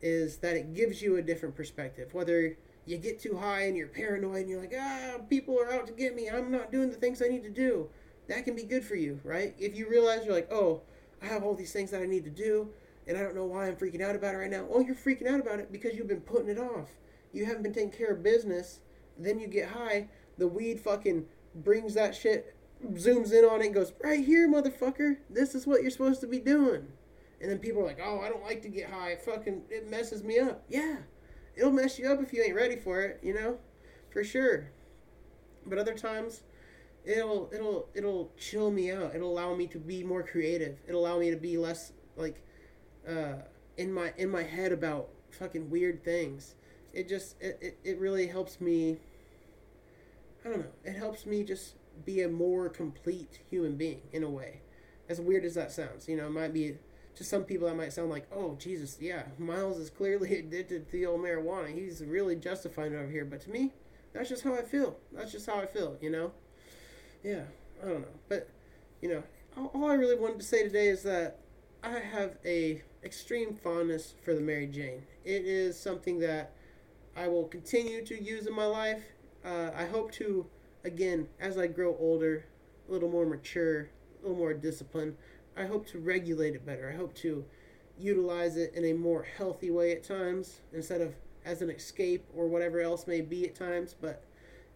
is 0.00 0.38
that 0.38 0.56
it 0.56 0.74
gives 0.74 1.02
you 1.02 1.16
a 1.16 1.22
different 1.22 1.54
perspective. 1.54 2.14
Whether 2.14 2.56
you 2.86 2.98
get 2.98 3.20
too 3.20 3.36
high 3.36 3.62
and 3.62 3.76
you're 3.76 3.88
paranoid 3.88 4.40
and 4.42 4.50
you're 4.50 4.60
like, 4.60 4.74
ah, 4.78 5.18
people 5.30 5.58
are 5.60 5.72
out 5.72 5.86
to 5.86 5.92
get 5.92 6.16
me. 6.16 6.28
I'm 6.30 6.50
not 6.50 6.72
doing 6.72 6.90
the 6.90 6.96
things 6.96 7.22
I 7.22 7.28
need 7.28 7.44
to 7.44 7.50
do. 7.50 7.88
That 8.28 8.44
can 8.44 8.56
be 8.56 8.64
good 8.64 8.84
for 8.84 8.96
you, 8.96 9.20
right? 9.24 9.54
If 9.58 9.76
you 9.76 9.88
realize 9.88 10.24
you're 10.24 10.34
like, 10.34 10.52
oh, 10.52 10.82
I 11.22 11.26
have 11.26 11.44
all 11.44 11.54
these 11.54 11.72
things 11.72 11.90
that 11.90 12.02
I 12.02 12.06
need 12.06 12.24
to 12.24 12.30
do 12.30 12.70
and 13.06 13.16
I 13.18 13.22
don't 13.22 13.34
know 13.34 13.44
why 13.44 13.68
I'm 13.68 13.76
freaking 13.76 14.00
out 14.02 14.16
about 14.16 14.34
it 14.34 14.38
right 14.38 14.50
now. 14.50 14.64
Well, 14.64 14.82
you're 14.82 14.94
freaking 14.94 15.26
out 15.26 15.40
about 15.40 15.60
it 15.60 15.72
because 15.72 15.94
you've 15.94 16.08
been 16.08 16.20
putting 16.20 16.48
it 16.48 16.58
off. 16.58 16.90
You 17.32 17.44
haven't 17.46 17.62
been 17.62 17.72
taking 17.72 17.90
care 17.90 18.12
of 18.12 18.22
business 18.22 18.80
Then 19.18 19.38
you 19.38 19.46
get 19.46 19.68
high, 19.68 20.08
the 20.38 20.48
weed 20.48 20.80
fucking 20.80 21.26
brings 21.54 21.94
that 21.94 22.14
shit, 22.14 22.56
zooms 22.92 23.32
in 23.32 23.44
on 23.44 23.60
it, 23.60 23.66
and 23.66 23.74
goes 23.74 23.92
right 24.02 24.24
here, 24.24 24.48
motherfucker. 24.48 25.18
This 25.30 25.54
is 25.54 25.66
what 25.66 25.82
you're 25.82 25.90
supposed 25.90 26.20
to 26.22 26.26
be 26.26 26.40
doing. 26.40 26.88
And 27.40 27.50
then 27.50 27.58
people 27.58 27.82
are 27.82 27.86
like, 27.86 28.00
"Oh, 28.02 28.20
I 28.20 28.28
don't 28.28 28.42
like 28.42 28.62
to 28.62 28.68
get 28.68 28.90
high. 28.90 29.10
It 29.10 29.22
fucking 29.22 29.62
it 29.68 29.90
messes 29.90 30.22
me 30.22 30.38
up." 30.38 30.64
Yeah, 30.68 30.98
it'll 31.56 31.72
mess 31.72 31.98
you 31.98 32.10
up 32.10 32.22
if 32.22 32.32
you 32.32 32.42
ain't 32.42 32.54
ready 32.54 32.76
for 32.76 33.00
it. 33.02 33.18
You 33.22 33.34
know, 33.34 33.58
for 34.10 34.22
sure. 34.22 34.70
But 35.66 35.78
other 35.78 35.94
times, 35.94 36.42
it'll 37.04 37.50
it'll 37.52 37.88
it'll 37.94 38.32
chill 38.36 38.70
me 38.70 38.90
out. 38.90 39.14
It'll 39.14 39.30
allow 39.30 39.54
me 39.54 39.66
to 39.68 39.78
be 39.78 40.04
more 40.04 40.22
creative. 40.22 40.78
It'll 40.86 41.04
allow 41.04 41.18
me 41.18 41.30
to 41.30 41.36
be 41.36 41.58
less 41.58 41.92
like 42.16 42.42
uh, 43.08 43.34
in 43.76 43.92
my 43.92 44.12
in 44.16 44.30
my 44.30 44.42
head 44.42 44.72
about 44.72 45.08
fucking 45.30 45.70
weird 45.70 46.04
things. 46.04 46.54
It 46.92 47.08
just 47.08 47.40
it, 47.40 47.58
it, 47.60 47.78
it 47.84 47.98
really 47.98 48.26
helps 48.26 48.60
me. 48.60 48.98
I 50.44 50.48
don't 50.48 50.58
know. 50.60 50.72
It 50.84 50.96
helps 50.96 51.26
me 51.26 51.44
just 51.44 51.74
be 52.04 52.22
a 52.22 52.28
more 52.28 52.68
complete 52.68 53.40
human 53.50 53.76
being 53.76 54.02
in 54.12 54.22
a 54.22 54.30
way. 54.30 54.60
As 55.08 55.20
weird 55.20 55.44
as 55.44 55.54
that 55.54 55.72
sounds, 55.72 56.08
you 56.08 56.16
know, 56.16 56.26
it 56.26 56.32
might 56.32 56.52
be 56.52 56.78
to 57.14 57.24
some 57.24 57.44
people 57.44 57.68
that 57.68 57.76
might 57.76 57.92
sound 57.92 58.10
like, 58.10 58.26
oh 58.32 58.56
Jesus, 58.58 58.96
yeah, 59.00 59.24
Miles 59.38 59.78
is 59.78 59.90
clearly 59.90 60.36
addicted 60.38 60.86
to 60.86 60.92
the 60.92 61.06
old 61.06 61.20
marijuana. 61.20 61.72
He's 61.72 62.02
really 62.04 62.36
justifying 62.36 62.92
it 62.92 62.96
over 62.96 63.10
here. 63.10 63.24
But 63.24 63.42
to 63.42 63.50
me, 63.50 63.72
that's 64.12 64.28
just 64.28 64.42
how 64.42 64.54
I 64.54 64.62
feel. 64.62 64.96
That's 65.12 65.32
just 65.32 65.46
how 65.46 65.60
I 65.60 65.66
feel, 65.66 65.96
you 66.00 66.10
know? 66.10 66.32
Yeah, 67.22 67.42
I 67.82 67.88
don't 67.88 68.00
know. 68.00 68.14
But, 68.28 68.48
you 69.00 69.08
know, 69.08 69.22
all, 69.56 69.70
all 69.74 69.90
I 69.90 69.94
really 69.94 70.18
wanted 70.18 70.40
to 70.40 70.46
say 70.46 70.62
today 70.62 70.88
is 70.88 71.02
that 71.02 71.38
I 71.82 71.98
have 71.98 72.36
a 72.44 72.82
extreme 73.04 73.54
fondness 73.54 74.14
for 74.24 74.34
the 74.34 74.40
Mary 74.40 74.66
Jane. 74.66 75.02
It 75.24 75.44
is 75.44 75.78
something 75.78 76.20
that 76.20 76.52
I 77.16 77.28
will 77.28 77.44
continue 77.44 78.04
to 78.06 78.22
use 78.22 78.46
in 78.46 78.54
my 78.54 78.64
life. 78.64 79.02
Uh, 79.44 79.70
I 79.76 79.86
hope 79.86 80.12
to, 80.12 80.46
again, 80.84 81.28
as 81.40 81.58
I 81.58 81.66
grow 81.66 81.96
older, 81.98 82.44
a 82.88 82.92
little 82.92 83.08
more 83.08 83.26
mature, 83.26 83.90
a 84.20 84.22
little 84.22 84.36
more 84.36 84.54
disciplined, 84.54 85.16
I 85.56 85.66
hope 85.66 85.86
to 85.88 85.98
regulate 85.98 86.54
it 86.54 86.64
better. 86.64 86.90
I 86.90 86.96
hope 86.96 87.14
to 87.16 87.44
utilize 87.98 88.56
it 88.56 88.72
in 88.74 88.84
a 88.84 88.92
more 88.92 89.22
healthy 89.22 89.70
way 89.70 89.92
at 89.92 90.02
times 90.02 90.60
instead 90.72 91.00
of 91.00 91.14
as 91.44 91.60
an 91.60 91.70
escape 91.70 92.24
or 92.34 92.46
whatever 92.46 92.80
else 92.80 93.06
may 93.06 93.20
be 93.20 93.44
at 93.44 93.54
times. 93.54 93.94
But 94.00 94.22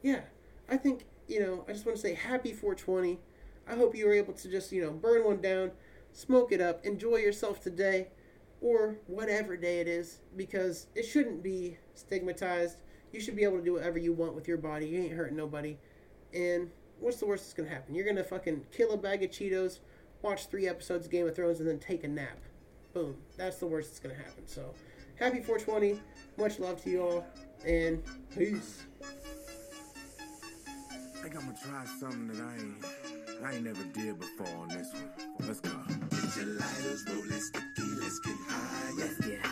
yeah, 0.02 0.20
I 0.68 0.76
think, 0.76 1.06
you 1.28 1.40
know, 1.40 1.64
I 1.68 1.72
just 1.72 1.86
want 1.86 1.96
to 1.96 2.02
say 2.02 2.14
happy 2.14 2.52
420. 2.52 3.18
I 3.68 3.74
hope 3.74 3.96
you 3.96 4.06
were 4.06 4.12
able 4.12 4.32
to 4.34 4.48
just, 4.48 4.72
you 4.72 4.82
know, 4.82 4.90
burn 4.90 5.24
one 5.24 5.40
down, 5.40 5.72
smoke 6.12 6.52
it 6.52 6.60
up, 6.60 6.84
enjoy 6.84 7.16
yourself 7.16 7.60
today 7.60 8.08
or 8.60 8.96
whatever 9.06 9.56
day 9.56 9.80
it 9.80 9.88
is 9.88 10.20
because 10.36 10.86
it 10.94 11.04
shouldn't 11.04 11.42
be 11.42 11.78
stigmatized. 11.94 12.78
You 13.16 13.22
should 13.22 13.34
be 13.34 13.42
able 13.44 13.56
to 13.56 13.64
do 13.64 13.72
whatever 13.72 13.98
you 13.98 14.12
want 14.12 14.34
with 14.34 14.46
your 14.46 14.58
body. 14.58 14.86
You 14.86 15.00
ain't 15.00 15.12
hurting 15.12 15.38
nobody. 15.38 15.78
And 16.34 16.70
what's 17.00 17.16
the 17.16 17.24
worst 17.24 17.44
that's 17.44 17.54
going 17.54 17.66
to 17.66 17.74
happen? 17.74 17.94
You're 17.94 18.04
going 18.04 18.16
to 18.16 18.24
fucking 18.24 18.66
kill 18.72 18.92
a 18.92 18.98
bag 18.98 19.22
of 19.22 19.30
Cheetos, 19.30 19.78
watch 20.20 20.48
three 20.48 20.68
episodes 20.68 21.06
of 21.06 21.12
Game 21.12 21.26
of 21.26 21.34
Thrones, 21.34 21.58
and 21.58 21.66
then 21.66 21.78
take 21.78 22.04
a 22.04 22.08
nap. 22.08 22.36
Boom. 22.92 23.16
That's 23.38 23.56
the 23.56 23.68
worst 23.68 23.88
that's 23.88 24.00
going 24.00 24.14
to 24.14 24.22
happen. 24.22 24.46
So, 24.46 24.74
happy 25.18 25.40
420. 25.40 25.98
Much 26.36 26.58
love 26.58 26.84
to 26.84 26.90
you 26.90 27.00
all. 27.00 27.26
And 27.64 28.02
peace. 28.36 28.82
I 29.00 29.06
think 31.22 31.36
I'm 31.36 31.46
gonna 31.46 31.56
try 31.64 31.86
something 31.98 32.28
that 32.28 32.40
I 32.40 32.54
ain't, 32.54 32.84
I 33.44 33.54
ain't 33.54 33.64
never 33.64 33.82
did 33.82 34.20
before 34.20 34.54
on 34.58 34.68
this 34.68 34.92
one. 34.92 35.10
Let's 35.40 35.60
go. 35.60 35.70
Get 36.10 36.36
your 36.36 36.46
lighters 36.54 37.04
rolling 37.08 37.30
sticky, 37.30 37.94
let's 37.98 38.18
get 38.20 38.36
high. 38.46 38.92
Let's 38.96 39.18
get 39.26 39.40
high. 39.40 39.45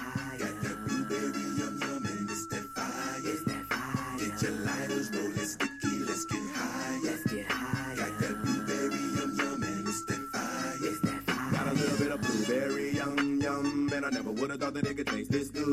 And 14.44 14.52
I 14.52 14.54
would 14.56 14.60
have 14.60 14.60
thought 14.60 14.74
that 14.74 14.86
it 14.90 14.96
could 14.96 15.06
taste 15.06 15.30
this 15.30 15.48
good. 15.50 15.66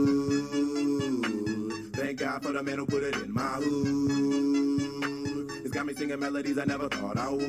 Thank 1.94 2.20
God 2.20 2.42
for 2.44 2.52
the 2.54 2.64
man 2.64 2.78
who 2.78 2.86
put 2.86 3.04
it 3.04 3.16
in 3.16 3.34
my 3.34 3.42
hood. 3.42 5.52
It's 5.66 5.72
got 5.72 5.86
me 5.86 5.94
singing 5.94 6.18
melodies 6.20 6.58
I 6.58 6.64
never 6.66 6.88
thought 6.88 7.18
I 7.18 7.30
would. 7.30 7.42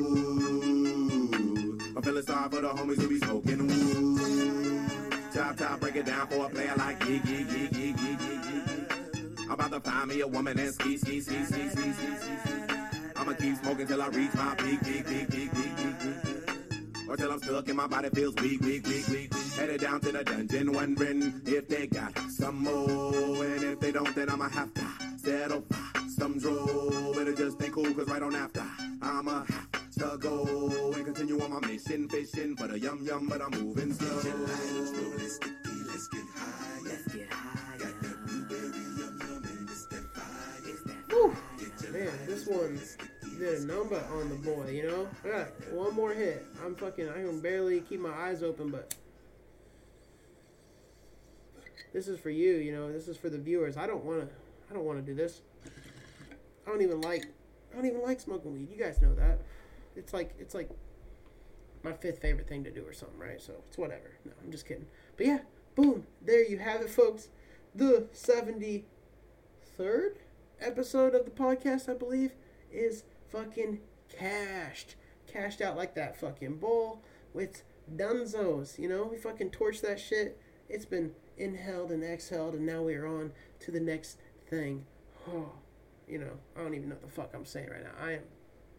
I'm 1.95 2.01
feeling 2.01 2.23
sorry 2.23 2.49
for 2.49 2.59
the 2.61 2.67
homies 2.69 3.01
who 3.01 3.07
be 3.07 3.19
smoking 3.19 3.67
wood. 3.67 4.19
Top 5.33 5.55
top, 5.57 5.79
break 5.79 5.95
it 5.95 6.05
down 6.05 6.27
for 6.27 6.45
a 6.45 6.49
player 6.49 6.73
like 6.77 6.99
yeah 7.05 7.19
yeah 7.25 7.39
yeah 7.39 7.69
yeah 7.71 7.93
yeah 7.97 8.17
yeah. 8.49 9.45
I'm 9.45 9.51
about 9.51 9.71
to 9.71 9.79
find 9.79 10.09
me 10.09 10.19
a 10.21 10.27
woman 10.27 10.59
and 10.59 10.73
ski 10.73 10.97
ski 10.97 11.21
ski 11.21 11.45
ski 11.45 11.69
ski 11.69 11.93
ski 11.93 12.17
ski. 12.17 12.35
I'ma 13.15 13.33
keep 13.33 13.55
smoking 13.57 13.87
till 13.87 14.01
I 14.01 14.07
reach 14.07 14.33
my 14.33 14.55
peak 14.55 14.81
peak 14.83 15.05
peak 15.05 15.29
peak 15.29 15.51
peak 15.53 15.75
peak 15.77 15.99
peak. 16.23 16.42
Or 17.13 17.15
till 17.15 17.31
I'm 17.31 17.39
stuck 17.43 17.67
and 17.67 17.77
my 17.77 17.85
body 17.85 18.09
feels 18.09 18.33
weak, 18.37 18.59
weak, 18.61 18.87
weak, 18.87 19.07
weak. 19.07 19.33
Headed 19.55 19.81
down 19.81 20.01
to 20.01 20.11
the 20.11 20.23
dungeon, 20.23 20.73
wondering 20.73 21.43
if 21.45 21.67
they 21.67 21.85
got 21.85 22.17
some 22.31 22.63
more. 22.63 23.45
And 23.45 23.63
if 23.63 23.79
they 23.79 23.91
don't, 23.91 24.15
then 24.15 24.31
I'ma 24.31 24.49
have 24.49 24.73
to 24.73 24.81
settle 25.17 25.61
for 25.61 26.09
some 26.17 26.39
draw. 26.39 27.13
But 27.13 27.27
it 27.27 27.37
just 27.37 27.61
ain't 27.61 27.71
cool, 27.71 27.93
cause 27.93 28.07
right 28.07 28.23
on 28.23 28.33
after, 28.33 28.63
I'ma 29.03 29.43
have 29.47 29.71
to 29.99 30.17
go 30.17 30.91
and 30.95 31.05
continue 31.05 31.39
on 31.39 31.51
my 31.51 31.59
mission, 31.67 32.09
fishing 32.09 32.55
for 32.55 32.65
the 32.67 32.79
yum 32.79 33.05
yum, 33.05 33.27
but 33.27 33.43
I'm 33.43 33.51
moving 33.51 33.93
slow. 33.93 34.09
Rolling 34.09 35.29
sticky, 35.29 35.83
let's 35.85 36.07
get 36.07 36.23
high. 36.33 36.79
Let's 36.83 37.07
get 37.13 37.31
high. 37.31 37.77
Got 37.77 38.01
that 38.01 38.25
blueberry 38.25 38.69
yum 38.97 39.19
yum 39.21 39.43
and 39.43 39.69
it's 39.69 39.85
that 39.85 40.03
fire. 40.15 40.63
It's 40.65 40.81
that 40.81 41.13
Whew. 41.13 41.37
Get 41.59 41.83
your 41.83 41.91
Man, 41.91 42.25
this 42.25 42.47
one 42.47 42.79
did 43.43 43.61
a 43.61 43.65
number 43.65 44.01
on 44.13 44.29
the 44.29 44.35
boy, 44.35 44.69
you 44.69 44.83
know? 44.83 45.07
I 45.23 45.27
got 45.27 45.71
one 45.71 45.93
more 45.93 46.13
hit. 46.13 46.45
I'm 46.63 46.75
fucking, 46.75 47.09
I 47.09 47.13
can 47.13 47.41
barely 47.41 47.81
keep 47.81 47.99
my 47.99 48.13
eyes 48.13 48.41
open, 48.41 48.69
but 48.69 48.95
this 51.91 52.07
is 52.07 52.19
for 52.19 52.29
you, 52.29 52.53
you 52.53 52.71
know? 52.71 52.91
This 52.91 53.07
is 53.07 53.17
for 53.17 53.29
the 53.29 53.37
viewers. 53.37 53.75
I 53.77 53.85
don't 53.85 54.03
want 54.03 54.21
to, 54.21 54.27
I 54.69 54.73
don't 54.73 54.85
want 54.85 54.99
to 54.99 55.05
do 55.05 55.13
this. 55.13 55.41
I 56.65 56.69
don't 56.69 56.81
even 56.81 57.01
like, 57.01 57.27
I 57.71 57.75
don't 57.75 57.85
even 57.85 58.01
like 58.01 58.19
smoking 58.19 58.53
weed. 58.53 58.69
You 58.71 58.77
guys 58.81 59.01
know 59.01 59.13
that. 59.15 59.39
It's 59.95 60.13
like, 60.13 60.33
it's 60.39 60.55
like 60.55 60.69
my 61.83 61.93
fifth 61.93 62.19
favorite 62.19 62.47
thing 62.47 62.63
to 62.63 62.71
do 62.71 62.85
or 62.87 62.93
something, 62.93 63.19
right? 63.19 63.41
So 63.41 63.53
it's 63.67 63.77
whatever. 63.77 64.11
No, 64.25 64.31
I'm 64.43 64.51
just 64.51 64.65
kidding. 64.65 64.87
But 65.17 65.25
yeah, 65.25 65.39
boom. 65.75 66.07
There 66.21 66.43
you 66.43 66.59
have 66.59 66.81
it, 66.81 66.89
folks. 66.89 67.27
The 67.75 68.07
73rd 68.13 68.83
episode 70.61 71.13
of 71.13 71.25
the 71.25 71.31
podcast, 71.31 71.89
I 71.89 71.95
believe, 71.95 72.31
is 72.71 73.03
fucking 73.33 73.79
cashed. 74.17 74.95
Cashed 75.27 75.61
out 75.61 75.75
like 75.75 75.95
that 75.95 76.15
fucking 76.15 76.57
bowl 76.57 77.01
with 77.33 77.63
dunzos. 77.93 78.77
You 78.77 78.87
know, 78.87 79.05
we 79.05 79.17
fucking 79.17 79.49
torched 79.49 79.81
that 79.81 79.99
shit. 79.99 80.39
It's 80.69 80.85
been 80.85 81.11
inhaled 81.37 81.91
and 81.91 82.03
exhaled, 82.03 82.53
and 82.53 82.65
now 82.65 82.83
we 82.83 82.95
are 82.95 83.07
on 83.07 83.31
to 83.61 83.71
the 83.71 83.79
next 83.79 84.19
thing. 84.49 84.85
Oh, 85.27 85.51
you 86.07 86.19
know, 86.19 86.31
I 86.55 86.61
don't 86.61 86.75
even 86.75 86.89
know 86.89 86.95
what 86.95 87.03
the 87.03 87.11
fuck 87.11 87.31
I'm 87.33 87.45
saying 87.45 87.69
right 87.69 87.83
now. 87.83 87.91
I 87.99 88.13
am 88.13 88.23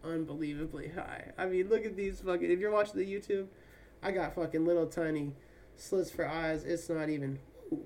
unbelievably 0.04 0.88
high. 0.90 1.32
I 1.36 1.46
mean, 1.46 1.68
look 1.68 1.84
at 1.84 1.96
these 1.96 2.20
fucking. 2.20 2.50
If 2.50 2.60
you're 2.60 2.70
watching 2.70 2.96
the 2.96 3.06
YouTube, 3.06 3.48
I 4.02 4.12
got 4.12 4.34
fucking 4.34 4.64
little 4.64 4.86
tiny 4.86 5.32
slits 5.76 6.10
for 6.10 6.28
eyes. 6.28 6.62
It's 6.64 6.88
not 6.88 7.08
even. 7.08 7.40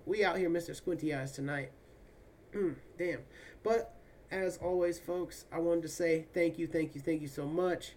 We 0.05 0.25
out 0.25 0.37
here, 0.37 0.51
Mr. 0.51 0.75
Squinty 0.75 1.15
Eyes 1.15 1.33
tonight. 1.33 1.71
Mm, 2.53 2.75
damn. 2.99 3.21
But 3.63 3.98
as 4.31 4.59
always, 4.59 4.99
folks, 4.99 5.47
I 5.53 5.59
wanted 5.59 5.83
to 5.83 5.89
say 5.89 6.27
thank 6.35 6.59
you, 6.59 6.67
thank 6.67 6.95
you, 6.95 7.01
thank 7.01 7.23
you 7.23 7.29
so 7.29 7.47
much 7.47 7.93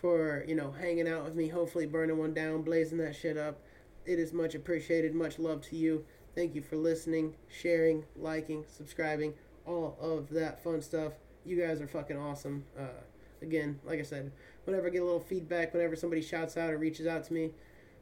for 0.00 0.44
you 0.48 0.54
know 0.54 0.72
hanging 0.72 1.08
out 1.08 1.24
with 1.24 1.34
me. 1.34 1.48
Hopefully, 1.48 1.86
burning 1.86 2.18
one 2.18 2.34
down, 2.34 2.62
blazing 2.62 2.98
that 2.98 3.16
shit 3.16 3.36
up. 3.36 3.60
It 4.04 4.18
is 4.18 4.32
much 4.32 4.54
appreciated. 4.54 5.14
Much 5.14 5.38
love 5.38 5.62
to 5.68 5.76
you. 5.76 6.04
Thank 6.34 6.54
you 6.54 6.62
for 6.62 6.76
listening, 6.76 7.34
sharing, 7.48 8.04
liking, 8.16 8.64
subscribing, 8.66 9.34
all 9.66 9.96
of 10.00 10.30
that 10.30 10.62
fun 10.62 10.80
stuff. 10.80 11.12
You 11.44 11.60
guys 11.60 11.80
are 11.80 11.86
fucking 11.86 12.16
awesome. 12.16 12.64
Uh, 12.78 13.02
again, 13.42 13.78
like 13.84 14.00
I 14.00 14.02
said, 14.02 14.32
whenever 14.64 14.86
I 14.86 14.90
get 14.90 15.02
a 15.02 15.04
little 15.04 15.20
feedback, 15.20 15.74
whenever 15.74 15.94
somebody 15.94 16.22
shouts 16.22 16.56
out 16.56 16.70
or 16.70 16.78
reaches 16.78 17.06
out 17.06 17.24
to 17.24 17.32
me, 17.32 17.50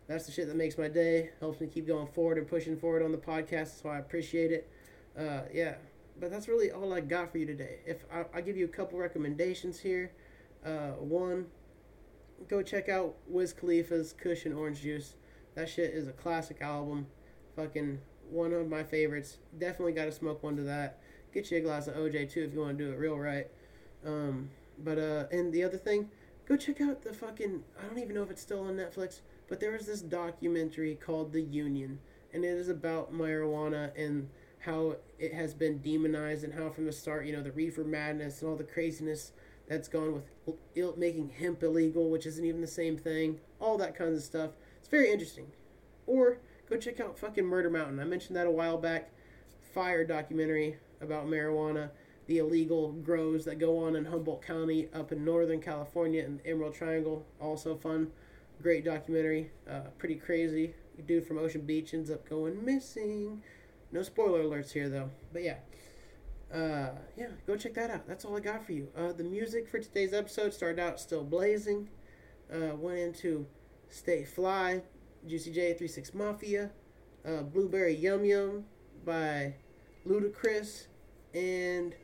that's 0.06 0.26
the 0.26 0.32
shit 0.32 0.46
that 0.48 0.56
makes 0.56 0.78
my 0.78 0.88
day. 0.88 1.30
Helps 1.40 1.60
me 1.60 1.66
keep 1.66 1.86
going 1.86 2.06
forward 2.06 2.38
and 2.38 2.46
pushing 2.46 2.76
forward 2.76 3.02
on 3.02 3.12
the 3.12 3.18
podcast. 3.18 3.82
So 3.82 3.88
I 3.88 3.98
appreciate 3.98 4.52
it. 4.52 4.68
Uh, 5.18 5.42
yeah, 5.52 5.74
but 6.20 6.30
that's 6.30 6.48
really 6.48 6.70
all 6.70 6.92
I 6.92 7.00
got 7.00 7.32
for 7.32 7.38
you 7.38 7.46
today. 7.46 7.78
If 7.86 8.04
I, 8.34 8.40
give 8.42 8.56
you 8.56 8.66
a 8.66 8.68
couple 8.68 8.98
recommendations 8.98 9.80
here, 9.80 10.12
uh, 10.64 10.90
one, 10.98 11.46
go 12.46 12.62
check 12.62 12.88
out 12.88 13.16
Wiz 13.26 13.54
Khalifa's 13.54 14.12
Kush 14.12 14.44
and 14.44 14.54
Orange 14.54 14.82
Juice. 14.82 15.14
That 15.54 15.68
shit 15.68 15.92
is 15.94 16.06
a 16.06 16.12
classic 16.12 16.60
album. 16.60 17.06
Fucking 17.56 18.00
one 18.30 18.52
of 18.52 18.68
my 18.68 18.84
favorites. 18.84 19.38
Definitely 19.58 19.92
got 19.92 20.04
to 20.04 20.12
smoke 20.12 20.42
one 20.42 20.56
to 20.56 20.62
that. 20.62 21.00
Get 21.32 21.50
you 21.50 21.58
a 21.58 21.60
glass 21.62 21.86
of 21.86 21.94
OJ 21.94 22.30
too 22.30 22.42
if 22.42 22.52
you 22.52 22.60
want 22.60 22.76
to 22.76 22.84
do 22.84 22.92
it 22.92 22.96
real 22.96 23.18
right. 23.18 23.46
Um, 24.04 24.50
but 24.78 24.98
uh, 24.98 25.24
and 25.32 25.52
the 25.52 25.64
other 25.64 25.78
thing, 25.78 26.10
go 26.46 26.56
check 26.56 26.80
out 26.80 27.02
the 27.02 27.12
fucking. 27.12 27.62
I 27.78 27.86
don't 27.86 27.98
even 27.98 28.14
know 28.14 28.22
if 28.22 28.30
it's 28.30 28.42
still 28.42 28.60
on 28.60 28.76
Netflix, 28.76 29.20
but 29.48 29.60
there 29.60 29.72
was 29.72 29.86
this 29.86 30.00
documentary 30.00 30.94
called 30.94 31.32
The 31.32 31.42
Union, 31.42 31.98
and 32.32 32.44
it 32.44 32.48
is 32.48 32.68
about 32.68 33.12
marijuana 33.12 33.90
and 33.96 34.28
how 34.60 34.96
it 35.18 35.32
has 35.32 35.54
been 35.54 35.78
demonized 35.78 36.44
and 36.44 36.54
how 36.54 36.70
from 36.70 36.86
the 36.86 36.92
start, 36.92 37.26
you 37.26 37.32
know, 37.32 37.42
the 37.42 37.52
reefer 37.52 37.84
madness 37.84 38.40
and 38.40 38.50
all 38.50 38.56
the 38.56 38.64
craziness 38.64 39.32
that's 39.68 39.88
gone 39.88 40.12
with 40.12 40.24
Ill- 40.74 40.94
making 40.96 41.30
hemp 41.30 41.62
illegal, 41.62 42.10
which 42.10 42.26
isn't 42.26 42.44
even 42.44 42.60
the 42.60 42.66
same 42.66 42.96
thing. 42.96 43.40
All 43.60 43.78
that 43.78 43.94
kinds 43.94 44.18
of 44.18 44.24
stuff. 44.24 44.50
It's 44.78 44.88
very 44.88 45.10
interesting. 45.10 45.46
Or 46.06 46.38
go 46.68 46.76
check 46.76 47.00
out 47.00 47.18
fucking 47.18 47.44
Murder 47.44 47.70
Mountain. 47.70 48.00
I 48.00 48.04
mentioned 48.04 48.36
that 48.36 48.46
a 48.46 48.50
while 48.50 48.78
back. 48.78 49.10
Fire 49.72 50.04
documentary 50.04 50.76
about 51.00 51.26
marijuana, 51.26 51.90
the 52.26 52.38
illegal 52.38 52.92
grows 52.92 53.44
that 53.44 53.58
go 53.58 53.78
on 53.78 53.94
in 53.96 54.04
Humboldt 54.04 54.42
County 54.42 54.88
up 54.92 55.12
in 55.12 55.24
Northern 55.24 55.60
California 55.60 56.24
and 56.24 56.40
the 56.40 56.46
Emerald 56.48 56.74
Triangle. 56.74 57.24
Also 57.40 57.76
fun. 57.76 58.10
Great 58.60 58.84
documentary. 58.84 59.50
Uh, 59.68 59.82
pretty 59.98 60.16
crazy. 60.16 60.74
Dude 61.06 61.26
from 61.26 61.38
Ocean 61.38 61.62
Beach 61.62 61.94
ends 61.94 62.10
up 62.10 62.28
going 62.28 62.62
missing. 62.64 63.42
No 63.92 64.02
spoiler 64.02 64.42
alerts 64.42 64.72
here 64.72 64.88
though. 64.88 65.10
But 65.32 65.42
yeah. 65.42 65.56
Uh, 66.52 66.90
yeah, 67.16 67.28
go 67.46 67.56
check 67.56 67.74
that 67.74 67.90
out. 67.90 68.08
That's 68.08 68.24
all 68.24 68.36
I 68.36 68.40
got 68.40 68.64
for 68.64 68.72
you. 68.72 68.88
Uh, 68.96 69.12
the 69.12 69.22
music 69.22 69.68
for 69.68 69.78
today's 69.78 70.12
episode 70.12 70.52
started 70.52 70.80
out 70.80 70.98
still 70.98 71.22
blazing. 71.22 71.88
Uh, 72.52 72.74
went 72.74 72.98
into 72.98 73.46
Stay 73.88 74.24
Fly, 74.24 74.82
Juicy 75.26 75.52
J 75.52 75.74
Three 75.74 75.86
6 75.86 76.12
Mafia, 76.12 76.70
uh, 77.24 77.42
Blueberry 77.42 77.94
Yum 77.94 78.24
Yum 78.24 78.64
by 79.04 79.54
Ludacris, 80.06 80.86
and 81.34 81.94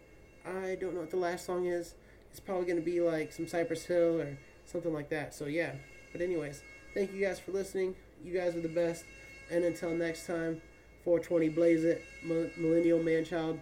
I 0.45 0.77
don't 0.81 0.95
know 0.95 1.01
what 1.01 1.11
the 1.11 1.17
last 1.17 1.45
song 1.45 1.67
is. 1.67 1.95
It's 2.31 2.39
probably 2.39 2.67
going 2.67 2.79
to 2.79 2.85
be 2.85 3.01
like 3.01 3.33
some 3.33 3.49
Cypress 3.49 3.85
Hill 3.87 4.21
or 4.21 4.39
something 4.65 4.93
like 4.93 5.09
that. 5.11 5.35
So 5.35 5.47
yeah. 5.47 5.73
But 6.13 6.21
anyways, 6.21 6.63
thank 6.95 7.13
you 7.13 7.21
guys 7.21 7.41
for 7.41 7.53
listening. 7.53 7.95
You 8.25 8.33
guys 8.33 8.55
are 8.55 8.61
the 8.61 8.69
best. 8.69 9.05
And 9.51 9.65
until 9.65 9.91
next 9.91 10.27
time, 10.27 10.63
420 11.07 11.49
Blaze 11.51 11.85
It, 11.85 12.05
Millennial 12.25 13.01
Man 13.01 13.25
Child. 13.25 13.61